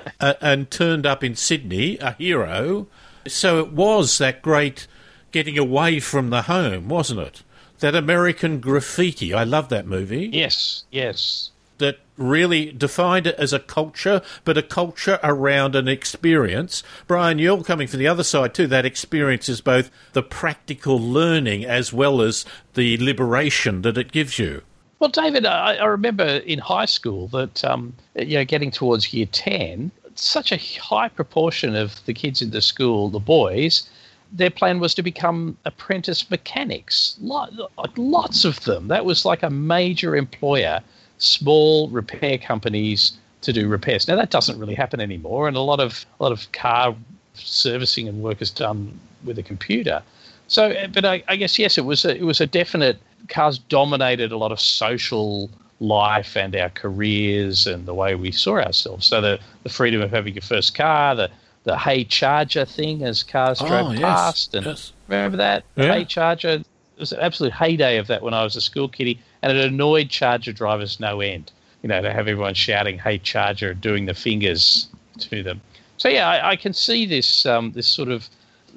uh, 0.20 0.34
and 0.42 0.70
turned 0.70 1.06
up 1.06 1.24
in 1.24 1.36
Sydney, 1.36 1.98
a 2.00 2.14
hero. 2.14 2.88
So 3.28 3.60
it 3.60 3.72
was 3.74 4.18
that 4.18 4.42
great 4.42 4.88
getting 5.32 5.58
away 5.58 6.00
from 6.00 6.30
the 6.30 6.44
home, 6.44 6.88
wasn't 6.90 7.20
it? 7.20 7.44
That 7.80 7.96
American 7.96 8.60
graffiti. 8.60 9.34
I 9.34 9.44
love 9.44 9.70
that 9.70 9.86
movie 9.88 10.30
Yes, 10.34 10.84
yes. 10.92 11.52
that 11.78 12.00
really 12.18 12.72
defined 12.74 13.26
it 13.28 13.36
as 13.36 13.54
a 13.54 13.60
culture, 13.60 14.22
but 14.44 14.58
a 14.58 14.62
culture 14.64 15.20
around 15.24 15.76
an 15.76 15.88
experience. 15.88 16.84
Brian, 17.08 17.40
you're 17.40 17.64
coming 17.64 17.88
from 17.88 18.00
the 18.00 18.08
other 18.08 18.24
side 18.24 18.54
too. 18.54 18.68
That 18.68 18.86
experience 18.86 19.48
is 19.48 19.62
both 19.62 19.90
the 20.12 20.24
practical 20.24 21.00
learning 21.00 21.64
as 21.64 21.94
well 21.94 22.22
as 22.22 22.44
the 22.74 22.98
liberation 22.98 23.82
that 23.84 23.98
it 23.98 24.12
gives 24.12 24.40
you. 24.40 24.64
Well, 25.00 25.10
David, 25.10 25.46
I, 25.46 25.76
I 25.76 25.86
remember 25.86 26.26
in 26.26 26.60
high 26.60 26.86
school 26.86 27.28
that 27.30 27.64
um, 27.64 27.94
you 28.16 28.38
know, 28.38 28.46
getting 28.46 28.70
towards 28.70 29.14
year 29.14 29.28
ten, 29.28 29.92
such 30.16 30.52
a 30.52 30.58
high 30.58 31.08
proportion 31.08 31.76
of 31.76 32.04
the 32.06 32.14
kids 32.14 32.42
in 32.42 32.52
the 32.52 32.62
school, 32.62 33.10
the 33.10 33.20
boys, 33.20 33.90
their 34.32 34.50
plan 34.50 34.80
was 34.80 34.94
to 34.96 35.02
become 35.02 35.58
apprentice 35.66 36.30
mechanics. 36.30 37.16
Lot, 37.22 37.52
lots 37.98 38.44
of 38.44 38.60
them. 38.66 38.90
That 38.90 39.06
was 39.06 39.26
like 39.26 39.42
a 39.42 39.50
major 39.50 40.16
employer. 40.16 40.82
Small 41.18 41.90
repair 41.90 42.38
companies 42.38 43.14
to 43.42 43.54
do 43.54 43.68
repairs. 43.68 44.08
Now 44.08 44.16
that 44.18 44.30
doesn't 44.32 44.60
really 44.60 44.76
happen 44.76 45.00
anymore, 45.00 45.48
and 45.48 45.56
a 45.56 45.62
lot 45.62 45.80
of 45.80 46.06
a 46.20 46.24
lot 46.24 46.32
of 46.32 46.52
car 46.52 46.96
servicing 47.34 48.08
and 48.08 48.22
work 48.22 48.42
is 48.42 48.52
done 48.52 49.00
with 49.24 49.40
a 49.40 49.44
computer. 49.44 50.02
So, 50.50 50.72
uh, 50.72 50.88
but 50.88 51.06
I, 51.06 51.24
I 51.28 51.36
guess 51.38 51.58
yes, 51.58 51.78
it 51.78 51.86
was 51.86 52.04
a, 52.06 52.16
it 52.16 52.24
was 52.24 52.42
a 52.42 52.48
definite. 52.48 52.98
Cars 53.30 53.58
dominated 53.60 54.32
a 54.32 54.38
lot 54.38 54.52
of 54.52 54.60
social 54.60 55.50
life 55.80 56.36
and 56.36 56.56
our 56.56 56.70
careers 56.70 57.68
and 57.68 57.86
the 57.86 57.94
way 57.94 58.16
we 58.16 58.32
saw 58.32 58.56
ourselves. 58.58 59.06
So 59.06 59.22
the 59.22 59.40
the 59.64 59.70
freedom 59.70 60.02
of 60.02 60.12
having 60.12 60.34
your 60.34 60.42
first 60.42 60.76
car, 60.76 61.16
the 61.16 61.30
the 61.64 61.78
hey 61.78 62.04
charger 62.04 62.66
thing 62.66 63.04
as 63.04 63.24
cars 63.24 63.60
drove 63.60 63.88
Oh, 63.88 63.92
yes, 63.92 64.02
past, 64.02 64.56
and 64.56 64.66
yes. 64.66 64.92
remember 65.08 65.38
that 65.38 65.64
Yeah. 65.78 65.94
hey 65.94 66.04
charger. 66.06 66.50
It 66.50 67.00
was 67.00 67.14
an 67.14 67.20
absolute 67.22 67.54
heyday 67.54 67.96
of 67.98 68.08
that 68.08 68.22
when 68.24 68.34
I 68.34 68.44
was 68.44 68.58
a 68.58 68.62
school 68.62 68.90
kiddie, 68.90 69.20
and 69.42 69.56
it 69.56 69.64
annoyed 69.66 70.10
charger 70.10 70.52
drivers 70.52 71.00
no 71.00 71.22
end. 71.22 71.52
You 71.82 71.88
know, 71.88 72.02
to 72.02 72.12
have 72.12 72.28
everyone 72.28 72.56
shouting 72.56 72.98
"Hey 73.00 73.20
Charger," 73.20 73.74
doing 73.74 74.06
the 74.06 74.14
fingers 74.14 74.90
to 75.20 75.42
them. 75.44 75.62
So 75.98 76.10
yeah, 76.10 76.28
I, 76.28 76.50
I 76.52 76.56
can 76.58 76.74
see 76.74 77.06
this 77.06 77.46
um, 77.46 77.72
this 77.72 77.88
sort 77.88 78.10
of 78.10 78.28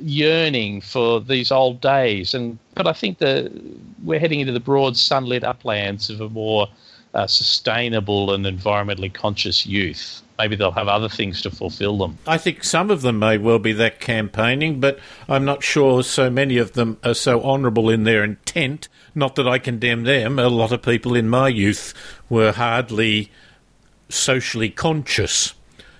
yearning 0.03 0.81
for 0.81 1.21
these 1.21 1.51
old 1.51 1.81
days, 1.81 2.35
and 2.35 2.59
but 2.75 2.87
I 2.87 2.93
think 2.93 3.19
that 3.19 3.53
we're 4.03 4.19
heading 4.19 4.41
into 4.41 4.53
the 4.53 4.61
broad 4.61 4.97
sunlit 4.97 5.45
uplands 5.45 6.11
of 6.11 6.21
a 6.21 6.29
more 6.29 6.69
uh, 7.15 7.27
sustainable 7.27 8.33
and 8.33 8.45
environmentally 8.47 9.13
conscious 9.13 9.67
youth. 9.67 10.23
Maybe 10.39 10.57
they'll 10.57 10.73
have 10.73 10.89
other 10.89 11.09
things 11.09 11.43
to 11.43 11.51
fulfil 11.51 11.99
them. 11.99 12.19
I 12.27 12.39
think 12.39 12.65
some 12.65 12.91
of 12.91 13.03
them 13.03 13.19
may 13.19 13.39
well 13.39 13.59
be 13.59 13.73
that 13.75 14.01
campaigning, 14.01 14.81
but 14.81 14.99
I'm 15.29 15.45
not 15.45 15.63
sure 15.63 16.03
so 16.03 16.31
many 16.31 16.59
of 16.59 16.73
them 16.73 16.99
are 17.05 17.15
so 17.15 17.43
honourable 17.43 17.91
in 17.91 18.05
their 18.05 18.25
intent. 18.25 18.89
Not 19.15 19.37
that 19.37 19.47
I 19.47 19.59
condemn 19.59 20.05
them. 20.05 20.39
A 20.39 20.49
lot 20.49 20.73
of 20.73 20.83
people 20.83 21.15
in 21.15 21.29
my 21.29 21.49
youth 21.49 21.95
were 22.29 22.53
hardly 22.53 23.31
socially 24.09 24.71
conscious 24.71 25.55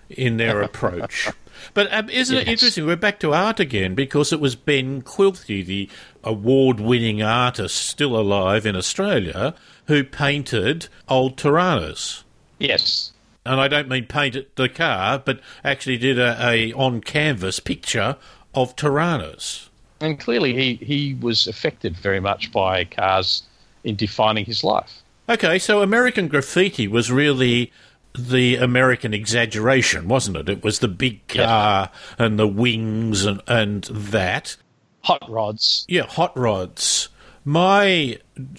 in 0.09 0.39
their 0.39 0.63
approach. 0.63 1.29
But 1.75 1.93
um, 1.93 2.09
isn't 2.11 2.37
it 2.37 2.49
interesting? 2.49 2.87
We're 2.87 2.97
back 2.97 3.21
to 3.21 3.33
art 3.33 3.61
again 3.61 3.95
because 3.95 4.33
it 4.33 4.41
was 4.41 4.55
Ben 4.57 5.03
Quilty, 5.03 5.65
the 5.65 5.89
award 6.25 6.81
winning 6.81 7.23
artist 7.23 7.77
still 7.77 8.19
alive 8.19 8.67
in 8.67 8.77
Australia, 8.77 9.55
who 9.87 10.05
painted 10.05 10.89
old 11.09 11.37
Toranas 11.37 12.23
Yes, 12.59 13.13
and 13.45 13.61
I 13.61 13.67
don't 13.69 13.89
mean 13.89 14.07
painted 14.07 14.47
the 14.55 14.69
car, 14.69 15.19
but 15.19 15.41
actually 15.65 15.99
did 15.99 16.19
a, 16.19 16.37
a 16.41 16.73
on 16.75 17.01
canvas 17.01 17.59
picture 17.59 18.17
of 18.55 18.77
Toranas. 18.77 19.69
and 20.01 20.21
clearly 20.21 20.55
he 20.55 20.75
he 20.85 21.15
was 21.15 21.47
affected 21.47 21.97
very 21.97 22.21
much 22.21 22.53
by 22.53 22.85
cars 22.85 23.43
in 23.85 23.97
defining 23.97 24.45
his 24.45 24.63
life. 24.63 25.03
Okay, 25.29 25.59
so 25.59 25.83
American 25.83 26.29
graffiti 26.29 26.87
was 26.87 27.11
really 27.11 27.73
the 28.17 28.57
American 28.57 29.15
exaggeration, 29.15 30.09
wasn't 30.09 30.37
it? 30.37 30.49
It 30.49 30.65
was 30.65 30.79
the 30.81 30.89
big 30.89 31.27
car 31.29 31.91
and 32.19 32.39
the 32.39 32.47
wings 32.49 33.25
and, 33.25 33.41
and 33.47 33.85
that. 33.85 34.57
Hot 35.03 35.23
rods. 35.29 35.85
Yeah, 35.89 36.07
hot 36.07 36.37
rods. 36.37 37.09
My 37.45 38.19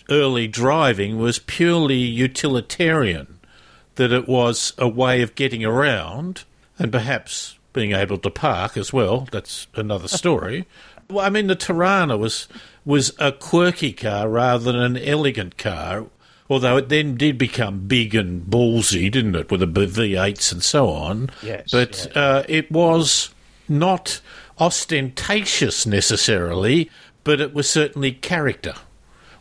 early 0.09 0.47
driving 0.47 1.17
was 1.17 1.39
purely 1.39 1.95
utilitarian, 1.99 3.39
that 3.95 4.11
it 4.11 4.27
was 4.27 4.73
a 4.77 4.87
way 4.87 5.21
of 5.21 5.35
getting 5.35 5.63
around 5.63 6.43
and 6.77 6.91
perhaps 6.91 7.57
being 7.71 7.93
able 7.93 8.17
to 8.17 8.29
park 8.29 8.75
as 8.75 8.91
well. 8.91 9.27
That's 9.31 9.67
another 9.75 10.07
story. 10.09 10.65
well, 11.09 11.25
I 11.25 11.29
mean, 11.29 11.47
the 11.47 11.55
Torana 11.55 12.17
was 12.17 12.47
was 12.85 13.13
a 13.17 13.31
quirky 13.31 13.93
car 13.93 14.27
rather 14.27 14.71
than 14.71 14.81
an 14.81 14.97
elegant 14.97 15.57
car, 15.57 16.07
although 16.49 16.77
it 16.77 16.89
then 16.89 17.15
did 17.15 17.37
become 17.37 17.87
big 17.87 18.13
and 18.15 18.43
ballsy, 18.45 19.11
didn't 19.11 19.35
it, 19.35 19.51
with 19.51 19.59
the 19.61 19.67
V8s 19.67 20.51
and 20.51 20.63
so 20.63 20.89
on. 20.89 21.29
Yes, 21.41 21.71
But 21.71 22.15
uh, 22.15 22.43
it 22.47 22.71
was 22.71 23.33
not 23.67 24.21
ostentatious 24.59 25.85
necessarily, 25.85 26.89
but 27.23 27.39
it 27.41 27.53
was 27.53 27.69
certainly 27.69 28.11
character. 28.11 28.75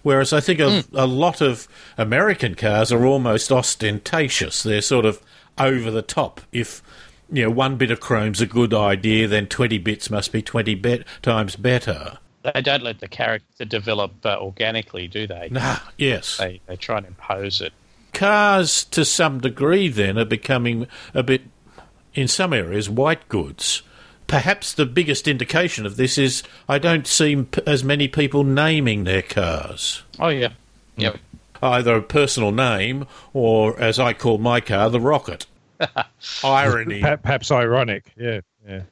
Whereas 0.02 0.32
I 0.32 0.40
think 0.40 0.58
a, 0.60 0.84
a 0.94 1.06
lot 1.06 1.40
of 1.40 1.68
American 1.96 2.54
cars 2.54 2.90
are 2.90 3.06
almost 3.06 3.52
ostentatious. 3.52 4.62
They're 4.62 4.82
sort 4.82 5.04
of 5.04 5.20
over 5.58 5.90
the 5.90 6.02
top. 6.02 6.40
If 6.50 6.82
you 7.30 7.44
know 7.44 7.50
one 7.50 7.76
bit 7.76 7.90
of 7.90 8.00
chrome's 8.00 8.40
a 8.40 8.46
good 8.46 8.74
idea, 8.74 9.28
then 9.28 9.46
twenty 9.46 9.78
bits 9.78 10.10
must 10.10 10.32
be 10.32 10.42
twenty 10.42 10.74
times 11.22 11.54
better. 11.54 12.18
They 12.42 12.60
don't 12.60 12.82
let 12.82 13.00
the 13.00 13.08
character 13.08 13.64
develop 13.64 14.24
uh, 14.24 14.36
organically, 14.40 15.06
do 15.08 15.26
they? 15.26 15.48
Nah, 15.50 15.78
yes. 15.96 16.38
They, 16.38 16.60
they 16.66 16.76
try 16.76 16.98
and 16.98 17.06
impose 17.06 17.60
it. 17.60 17.72
Cars, 18.12 18.84
to 18.84 19.04
some 19.04 19.40
degree, 19.40 19.88
then 19.88 20.18
are 20.18 20.24
becoming 20.24 20.86
a 21.14 21.22
bit, 21.22 21.42
in 22.14 22.28
some 22.28 22.52
areas, 22.52 22.90
white 22.90 23.28
goods. 23.28 23.82
Perhaps 24.26 24.72
the 24.72 24.86
biggest 24.86 25.28
indication 25.28 25.86
of 25.86 25.96
this 25.96 26.18
is 26.18 26.42
I 26.68 26.78
don't 26.78 27.06
see 27.06 27.36
p- 27.42 27.62
as 27.66 27.84
many 27.84 28.08
people 28.08 28.44
naming 28.44 29.04
their 29.04 29.22
cars. 29.22 30.02
Oh 30.18 30.28
yeah, 30.28 30.52
yep. 30.96 31.18
either 31.62 31.96
a 31.96 32.02
personal 32.02 32.50
name 32.50 33.06
or, 33.34 33.78
as 33.78 33.98
I 33.98 34.14
call 34.14 34.38
my 34.38 34.60
car, 34.60 34.88
the 34.90 35.00
Rocket. 35.00 35.46
Irony. 36.44 37.00
Perhaps 37.00 37.50
ironic. 37.50 38.12
Yeah, 38.16 38.40
yeah. 38.66 38.82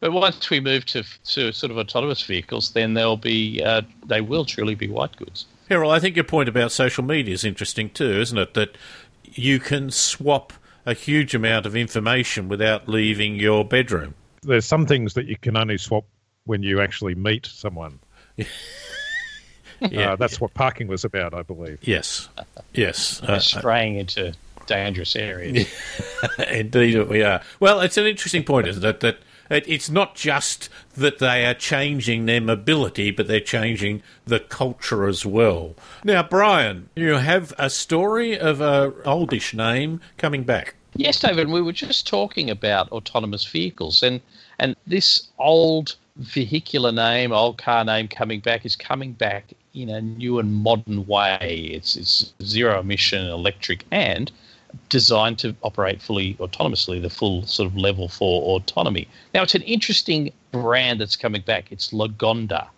But 0.00 0.12
once 0.12 0.48
we 0.50 0.60
move 0.60 0.84
to 0.86 1.02
to 1.32 1.52
sort 1.52 1.70
of 1.70 1.78
autonomous 1.78 2.22
vehicles, 2.22 2.70
then 2.72 2.94
they'll 2.94 3.16
be 3.16 3.62
uh, 3.62 3.82
they 4.06 4.20
will 4.20 4.44
truly 4.44 4.74
be 4.74 4.88
white 4.88 5.16
goods. 5.16 5.46
Errol, 5.70 5.90
I 5.90 5.98
think 5.98 6.14
your 6.16 6.24
point 6.24 6.48
about 6.48 6.72
social 6.72 7.04
media 7.04 7.34
is 7.34 7.44
interesting 7.44 7.90
too, 7.90 8.20
isn't 8.20 8.38
it? 8.38 8.54
That 8.54 8.76
you 9.24 9.58
can 9.58 9.90
swap 9.90 10.52
a 10.86 10.94
huge 10.94 11.34
amount 11.34 11.66
of 11.66 11.76
information 11.76 12.48
without 12.48 12.88
leaving 12.88 13.36
your 13.36 13.64
bedroom. 13.64 14.14
There's 14.42 14.64
some 14.64 14.86
things 14.86 15.14
that 15.14 15.26
you 15.26 15.36
can 15.36 15.56
only 15.56 15.76
swap 15.78 16.04
when 16.46 16.62
you 16.62 16.80
actually 16.80 17.14
meet 17.14 17.46
someone. 17.46 17.98
Yeah. 19.80 20.14
Uh, 20.14 20.16
that's 20.16 20.40
what 20.40 20.54
parking 20.54 20.88
was 20.88 21.04
about, 21.04 21.34
I 21.34 21.42
believe. 21.42 21.78
yes. 21.82 22.28
Yes. 22.74 23.20
They're 23.20 23.36
Uh, 23.36 23.38
straying 23.38 23.94
into 23.96 24.34
dangerous 24.66 25.14
areas. 25.14 25.68
Indeed, 26.50 27.00
we 27.08 27.22
are. 27.22 27.42
Well, 27.60 27.78
it's 27.80 27.96
an 27.96 28.04
interesting 28.06 28.42
point, 28.42 28.66
isn't 28.66 28.84
it? 28.84 28.98
That 29.00 29.18
it, 29.50 29.64
it's 29.66 29.90
not 29.90 30.14
just 30.14 30.68
that 30.94 31.18
they 31.18 31.44
are 31.46 31.54
changing 31.54 32.26
their 32.26 32.40
mobility, 32.40 33.10
but 33.10 33.28
they're 33.28 33.40
changing 33.40 34.02
the 34.26 34.40
culture 34.40 35.06
as 35.06 35.24
well. 35.24 35.74
Now, 36.04 36.22
Brian, 36.22 36.88
you 36.94 37.14
have 37.14 37.52
a 37.58 37.70
story 37.70 38.38
of 38.38 38.60
a 38.60 38.92
oldish 39.04 39.54
name 39.54 40.00
coming 40.16 40.44
back. 40.44 40.74
Yes, 40.94 41.20
David, 41.20 41.48
we 41.48 41.62
were 41.62 41.72
just 41.72 42.06
talking 42.06 42.50
about 42.50 42.90
autonomous 42.90 43.44
vehicles, 43.44 44.02
and 44.02 44.20
and 44.58 44.74
this 44.86 45.28
old 45.38 45.96
vehicular 46.16 46.90
name, 46.90 47.30
old 47.30 47.58
car 47.58 47.84
name 47.84 48.08
coming 48.08 48.40
back 48.40 48.66
is 48.66 48.74
coming 48.74 49.12
back 49.12 49.52
in 49.74 49.88
a 49.88 50.00
new 50.00 50.38
and 50.38 50.52
modern 50.54 51.06
way. 51.06 51.70
It's 51.72 51.94
it's 51.96 52.32
zero 52.42 52.80
emission, 52.80 53.26
electric, 53.26 53.84
and 53.90 54.32
designed 54.88 55.38
to 55.40 55.54
operate 55.62 56.00
fully 56.00 56.34
autonomously, 56.34 57.00
the 57.00 57.10
full 57.10 57.46
sort 57.46 57.66
of 57.66 57.76
level 57.76 58.08
four 58.08 58.56
autonomy. 58.56 59.08
Now, 59.34 59.42
it's 59.42 59.54
an 59.54 59.62
interesting 59.62 60.32
brand 60.52 61.00
that's 61.00 61.16
coming 61.16 61.42
back. 61.42 61.70
It's 61.70 61.92
Lagonda. 61.92 62.68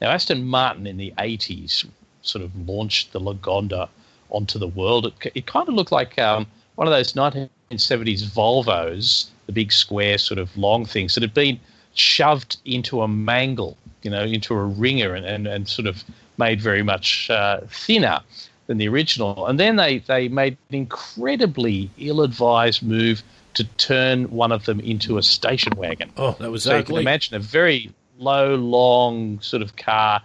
Now, 0.00 0.10
Aston 0.10 0.44
Martin 0.44 0.86
in 0.86 0.96
the 0.96 1.12
80s 1.18 1.86
sort 2.22 2.44
of 2.44 2.68
launched 2.68 3.12
the 3.12 3.20
Lagonda 3.20 3.88
onto 4.30 4.58
the 4.58 4.68
world. 4.68 5.06
It, 5.06 5.32
it 5.34 5.46
kind 5.46 5.68
of 5.68 5.74
looked 5.74 5.92
like 5.92 6.18
um, 6.18 6.46
one 6.74 6.86
of 6.86 6.92
those 6.92 7.12
1970s 7.12 8.24
Volvos, 8.24 9.26
the 9.46 9.52
big 9.52 9.72
square 9.72 10.18
sort 10.18 10.38
of 10.38 10.54
long 10.56 10.84
things 10.84 11.14
that 11.14 11.22
had 11.22 11.34
been 11.34 11.60
shoved 11.94 12.56
into 12.64 13.02
a 13.02 13.08
mangle, 13.08 13.76
you 14.02 14.10
know, 14.10 14.24
into 14.24 14.54
a 14.54 14.64
wringer 14.64 15.14
and, 15.14 15.24
and, 15.24 15.46
and 15.46 15.68
sort 15.68 15.86
of 15.86 16.02
made 16.38 16.60
very 16.60 16.82
much 16.82 17.30
uh, 17.30 17.60
thinner 17.68 18.20
than 18.66 18.78
the 18.78 18.88
original. 18.88 19.46
And 19.46 19.58
then 19.60 19.76
they, 19.76 19.98
they 19.98 20.28
made 20.28 20.56
an 20.70 20.76
incredibly 20.76 21.90
ill 21.98 22.22
advised 22.22 22.82
move 22.82 23.22
to 23.54 23.64
turn 23.64 24.24
one 24.30 24.52
of 24.52 24.64
them 24.64 24.80
into 24.80 25.18
a 25.18 25.22
station 25.22 25.72
wagon. 25.76 26.10
Oh, 26.16 26.36
that 26.40 26.50
was 26.50 26.64
So 26.64 26.78
you 26.78 26.84
can 26.84 26.96
imagine 26.96 27.36
a 27.36 27.40
very 27.40 27.92
low, 28.18 28.54
long 28.56 29.40
sort 29.40 29.62
of 29.62 29.76
car, 29.76 30.20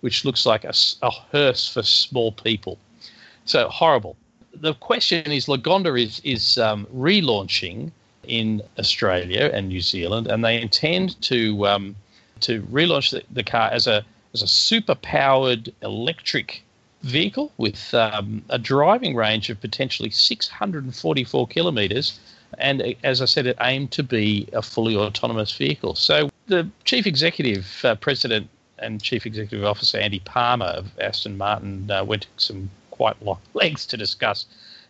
which 0.00 0.24
looks 0.24 0.46
like 0.46 0.64
a, 0.64 0.72
a 1.02 1.10
hearse 1.10 1.68
for 1.68 1.82
small 1.82 2.32
people. 2.32 2.78
So 3.44 3.68
horrible. 3.68 4.16
The 4.54 4.74
question 4.74 5.30
is, 5.30 5.46
Lagonda 5.46 6.00
is 6.00 6.20
is 6.24 6.58
um, 6.58 6.86
relaunching 6.94 7.90
in 8.26 8.62
Australia 8.78 9.50
and 9.52 9.68
New 9.68 9.80
Zealand, 9.80 10.26
and 10.26 10.44
they 10.44 10.60
intend 10.60 11.20
to 11.22 11.66
um, 11.66 11.96
to 12.40 12.62
relaunch 12.62 13.10
the, 13.10 13.22
the 13.30 13.42
car 13.42 13.70
as 13.72 13.86
a 13.86 14.04
as 14.34 14.42
a 14.42 14.46
super 14.46 14.94
powered 14.94 15.72
electric 15.82 16.62
vehicle 17.02 17.52
with 17.56 17.94
um, 17.94 18.42
a 18.48 18.58
driving 18.58 19.14
range 19.14 19.50
of 19.50 19.60
potentially 19.60 20.10
644 20.10 21.46
kilometres. 21.48 22.18
And 22.58 22.82
uh, 22.82 22.92
as 23.04 23.22
I 23.22 23.26
said, 23.26 23.46
it 23.46 23.56
aimed 23.60 23.92
to 23.92 24.02
be 24.02 24.48
a 24.52 24.62
fully 24.62 24.96
autonomous 24.96 25.52
vehicle. 25.52 25.94
So 25.94 26.30
the 26.46 26.68
chief 26.84 27.06
executive, 27.06 27.84
uh, 27.84 27.94
president, 27.96 28.48
and 28.80 29.02
chief 29.02 29.26
executive 29.26 29.64
officer 29.64 29.98
Andy 29.98 30.20
Palmer 30.20 30.66
of 30.66 30.90
Aston 31.00 31.36
Martin 31.36 31.90
uh, 31.90 32.04
went 32.04 32.22
to 32.22 32.28
some 32.36 32.70
quite 32.90 33.20
long 33.22 33.38
lengths 33.54 33.86
to 33.86 33.96
discuss 33.96 34.46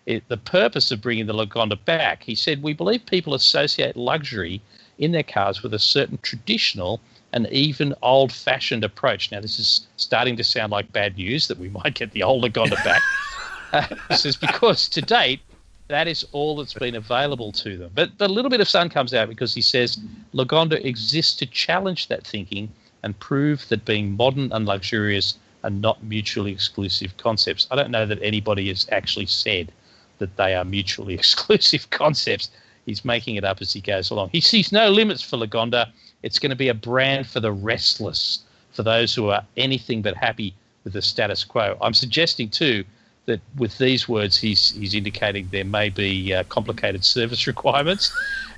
it, 0.06 0.26
the 0.28 0.36
purpose 0.36 0.90
of 0.90 1.00
bringing 1.00 1.26
the 1.26 1.34
Lagonda 1.34 1.78
back. 1.84 2.22
He 2.22 2.34
said, 2.34 2.62
We 2.62 2.72
believe 2.72 3.04
people 3.06 3.34
associate 3.34 3.96
luxury 3.96 4.60
in 4.98 5.12
their 5.12 5.22
cars 5.22 5.62
with 5.62 5.74
a 5.74 5.78
certain 5.78 6.18
traditional 6.22 7.00
and 7.32 7.46
even 7.48 7.94
old 8.02 8.32
fashioned 8.32 8.84
approach. 8.84 9.30
Now, 9.30 9.40
this 9.40 9.58
is 9.58 9.86
starting 9.96 10.36
to 10.36 10.44
sound 10.44 10.72
like 10.72 10.92
bad 10.92 11.16
news 11.16 11.48
that 11.48 11.58
we 11.58 11.68
might 11.84 11.94
get 11.94 12.12
the 12.12 12.22
old 12.22 12.44
Lagonda 12.44 12.82
back. 12.84 13.02
uh, 13.72 13.86
this 14.08 14.24
is 14.24 14.36
because 14.36 14.88
to 14.90 15.02
date, 15.02 15.40
that 15.88 16.06
is 16.06 16.24
all 16.32 16.56
that's 16.56 16.74
been 16.74 16.94
available 16.94 17.50
to 17.52 17.76
them. 17.76 17.90
But, 17.94 18.10
a 18.20 18.28
little 18.28 18.50
bit 18.50 18.60
of 18.60 18.68
sun 18.68 18.90
comes 18.90 19.14
out 19.14 19.28
because 19.28 19.54
he 19.54 19.62
says 19.62 19.98
Lagonda 20.34 20.84
exists 20.84 21.34
to 21.36 21.46
challenge 21.46 22.08
that 22.08 22.26
thinking 22.26 22.70
and 23.02 23.18
prove 23.20 23.68
that 23.68 23.84
being 23.84 24.16
modern 24.16 24.52
and 24.52 24.66
luxurious 24.66 25.38
are 25.64 25.70
not 25.70 26.02
mutually 26.04 26.52
exclusive 26.52 27.16
concepts. 27.16 27.66
I 27.70 27.76
don't 27.76 27.90
know 27.90 28.06
that 28.06 28.22
anybody 28.22 28.68
has 28.68 28.86
actually 28.92 29.26
said 29.26 29.72
that 30.18 30.36
they 30.36 30.54
are 30.54 30.64
mutually 30.64 31.14
exclusive 31.22 31.88
concepts. 31.90 32.50
He's 32.86 33.04
making 33.04 33.36
it 33.36 33.44
up 33.44 33.60
as 33.60 33.72
he 33.72 33.80
goes 33.80 34.10
along. 34.10 34.30
He 34.30 34.40
sees 34.40 34.72
no 34.72 34.88
limits 34.88 35.22
for 35.22 35.36
Lagonda. 35.36 35.90
It's 36.22 36.38
going 36.38 36.50
to 36.50 36.56
be 36.56 36.68
a 36.68 36.74
brand 36.74 37.26
for 37.26 37.40
the 37.40 37.52
restless, 37.52 38.40
for 38.72 38.82
those 38.82 39.14
who 39.14 39.28
are 39.28 39.44
anything 39.56 40.02
but 40.02 40.16
happy 40.16 40.54
with 40.84 40.92
the 40.92 41.02
status 41.02 41.44
quo. 41.44 41.76
I'm 41.80 41.94
suggesting 41.94 42.48
too 42.48 42.84
that 43.26 43.40
with 43.56 43.78
these 43.78 44.08
words, 44.08 44.36
he's 44.36 44.70
he's 44.72 44.94
indicating 44.94 45.48
there 45.52 45.64
may 45.64 45.90
be 45.90 46.34
uh, 46.34 46.44
complicated 46.44 47.04
service 47.04 47.46
requirements 47.52 48.12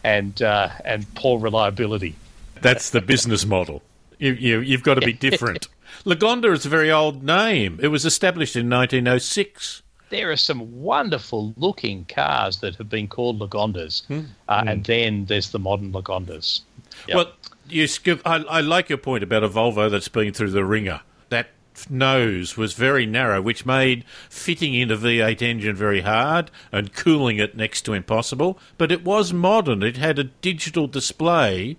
and 0.05 0.40
uh, 0.42 0.70
and 0.85 1.12
poor 1.14 1.38
reliability. 1.38 2.14
That's 2.62 2.90
the 2.90 3.01
business 3.01 3.46
model. 3.46 3.83
You, 4.18 4.33
you, 4.35 4.61
you've 4.61 4.83
got 4.83 4.94
to 4.94 5.01
be 5.01 5.14
different. 5.14 5.68
Lagonda 6.05 6.53
is 6.53 6.66
a 6.66 6.68
very 6.68 6.90
old 6.90 7.25
name. 7.25 7.81
It 7.83 7.88
was 7.88 8.05
established 8.05 8.55
in 8.55 8.68
1906 8.68 9.83
there 10.11 10.31
are 10.31 10.37
some 10.37 10.83
wonderful 10.83 11.55
looking 11.57 12.05
cars 12.05 12.59
that 12.59 12.77
have 12.77 12.88
been 12.88 13.09
called 13.09 13.40
Lagondas, 13.40 14.07
mm. 14.09 14.27
Uh, 14.49 14.64
and 14.66 14.85
then 14.85 15.25
there's 15.27 15.51
the 15.51 15.59
modern 15.59 15.92
Lagondas. 15.92 16.61
Yep. 17.09 17.16
Well, 17.16 17.33
you 17.68 17.87
skip, 17.87 18.20
I, 18.25 18.37
I, 18.37 18.61
like 18.61 18.88
your 18.88 18.99
point 18.99 19.23
about 19.23 19.44
a 19.44 19.49
Volvo 19.49 19.90
that's 19.90 20.09
been 20.09 20.33
through 20.33 20.51
the 20.51 20.64
wringer. 20.64 21.01
That 21.29 21.49
nose 21.88 22.57
was 22.57 22.75
very 22.75 23.07
narrow, 23.07 23.40
which 23.40 23.64
made 23.64 24.05
fitting 24.29 24.75
in 24.75 24.90
a 24.90 24.96
V8 24.96 25.42
engine 25.42 25.77
very 25.77 26.01
hard 26.01 26.51
and 26.73 26.92
cooling 26.92 27.38
it 27.38 27.57
next 27.57 27.83
to 27.83 27.92
impossible. 27.92 28.59
But 28.79 28.92
it 28.92 29.05
was 29.05 29.33
modern. 29.33 29.83
It 29.83 29.96
had 29.96 30.18
a 30.18 30.25
digital 30.25 30.87
display 30.87 31.77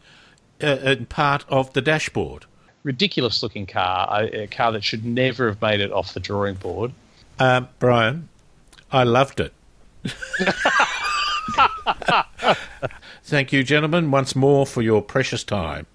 uh, 0.61 0.77
and 0.83 1.09
part 1.09 1.45
of 1.49 1.73
the 1.73 1.81
dashboard. 1.81 2.45
Ridiculous 2.83 3.43
looking 3.43 3.67
car, 3.67 4.07
a, 4.11 4.43
a 4.43 4.47
car 4.47 4.71
that 4.71 4.83
should 4.83 5.05
never 5.05 5.49
have 5.49 5.61
made 5.61 5.81
it 5.81 5.91
off 5.91 6.13
the 6.13 6.19
drawing 6.19 6.55
board. 6.55 6.93
Uh, 7.37 7.61
Brian, 7.79 8.29
I 8.91 9.03
loved 9.03 9.39
it. 9.39 9.53
Thank 13.23 13.53
you, 13.53 13.63
gentlemen, 13.63 14.11
once 14.11 14.35
more 14.35 14.65
for 14.65 14.81
your 14.81 15.01
precious 15.01 15.43
time. 15.43 15.85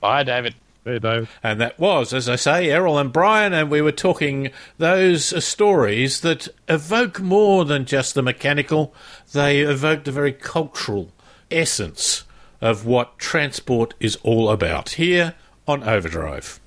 Bye, 0.00 0.22
David. 0.22 0.54
Hey, 0.84 0.98
Dave. 0.98 1.30
And 1.42 1.60
that 1.60 1.78
was, 1.78 2.14
as 2.14 2.28
I 2.28 2.36
say, 2.36 2.70
Errol 2.70 2.98
and 2.98 3.12
Brian, 3.12 3.52
and 3.52 3.70
we 3.70 3.82
were 3.82 3.92
talking 3.92 4.50
those 4.78 5.32
uh, 5.32 5.40
stories 5.40 6.22
that 6.22 6.48
evoke 6.68 7.20
more 7.20 7.66
than 7.66 7.84
just 7.84 8.14
the 8.14 8.22
mechanical. 8.22 8.94
They 9.32 9.60
evoke 9.60 10.04
the 10.04 10.12
very 10.12 10.32
cultural 10.32 11.12
essence 11.50 12.24
of 12.62 12.86
what 12.86 13.18
transport 13.18 13.94
is 14.00 14.16
all 14.22 14.50
about 14.50 14.90
here 14.90 15.34
on 15.68 15.82
Overdrive. 15.82 16.59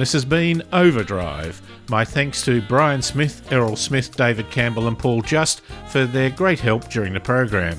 This 0.00 0.12
has 0.12 0.24
been 0.24 0.62
Overdrive. 0.72 1.60
My 1.88 2.04
thanks 2.04 2.42
to 2.44 2.62
Brian 2.62 3.02
Smith, 3.02 3.52
Errol 3.52 3.76
Smith, 3.76 4.16
David 4.16 4.50
Campbell, 4.50 4.88
and 4.88 4.98
Paul 4.98 5.20
Just 5.20 5.60
for 5.88 6.06
their 6.06 6.30
great 6.30 6.60
help 6.60 6.88
during 6.88 7.12
the 7.12 7.20
program. 7.20 7.78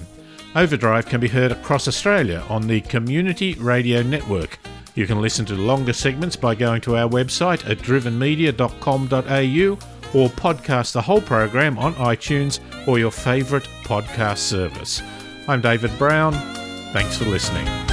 Overdrive 0.56 1.06
can 1.06 1.22
be 1.22 1.30
heard 1.30 1.52
across 1.52 1.88
Australia 1.88 2.44
on 2.50 2.68
the 2.68 2.82
Community 2.82 3.54
Radio 3.56 4.04
Network. 4.04 4.60
You 4.94 5.08
can 5.08 5.22
listen 5.22 5.46
to 5.46 5.56
longer 5.56 5.94
segments 5.94 6.36
by 6.36 6.54
going 6.54 6.82
to 6.82 6.98
our 6.98 7.10
website 7.10 7.68
at 7.70 7.78
drivenmedia.com.au 7.78 9.72
or 10.14 10.30
podcast 10.30 10.92
the 10.92 11.02
whole 11.02 11.22
program 11.22 11.80
on 11.80 11.94
iTunes 11.96 12.60
or 12.88 13.00
your 13.00 13.12
favourite 13.12 13.64
podcast 13.84 14.40
service. 14.40 15.02
I'm 15.48 15.62
David 15.62 15.98
Brown. 15.98 16.34
Thanks 16.92 17.18
for 17.18 17.24
listening. 17.26 17.91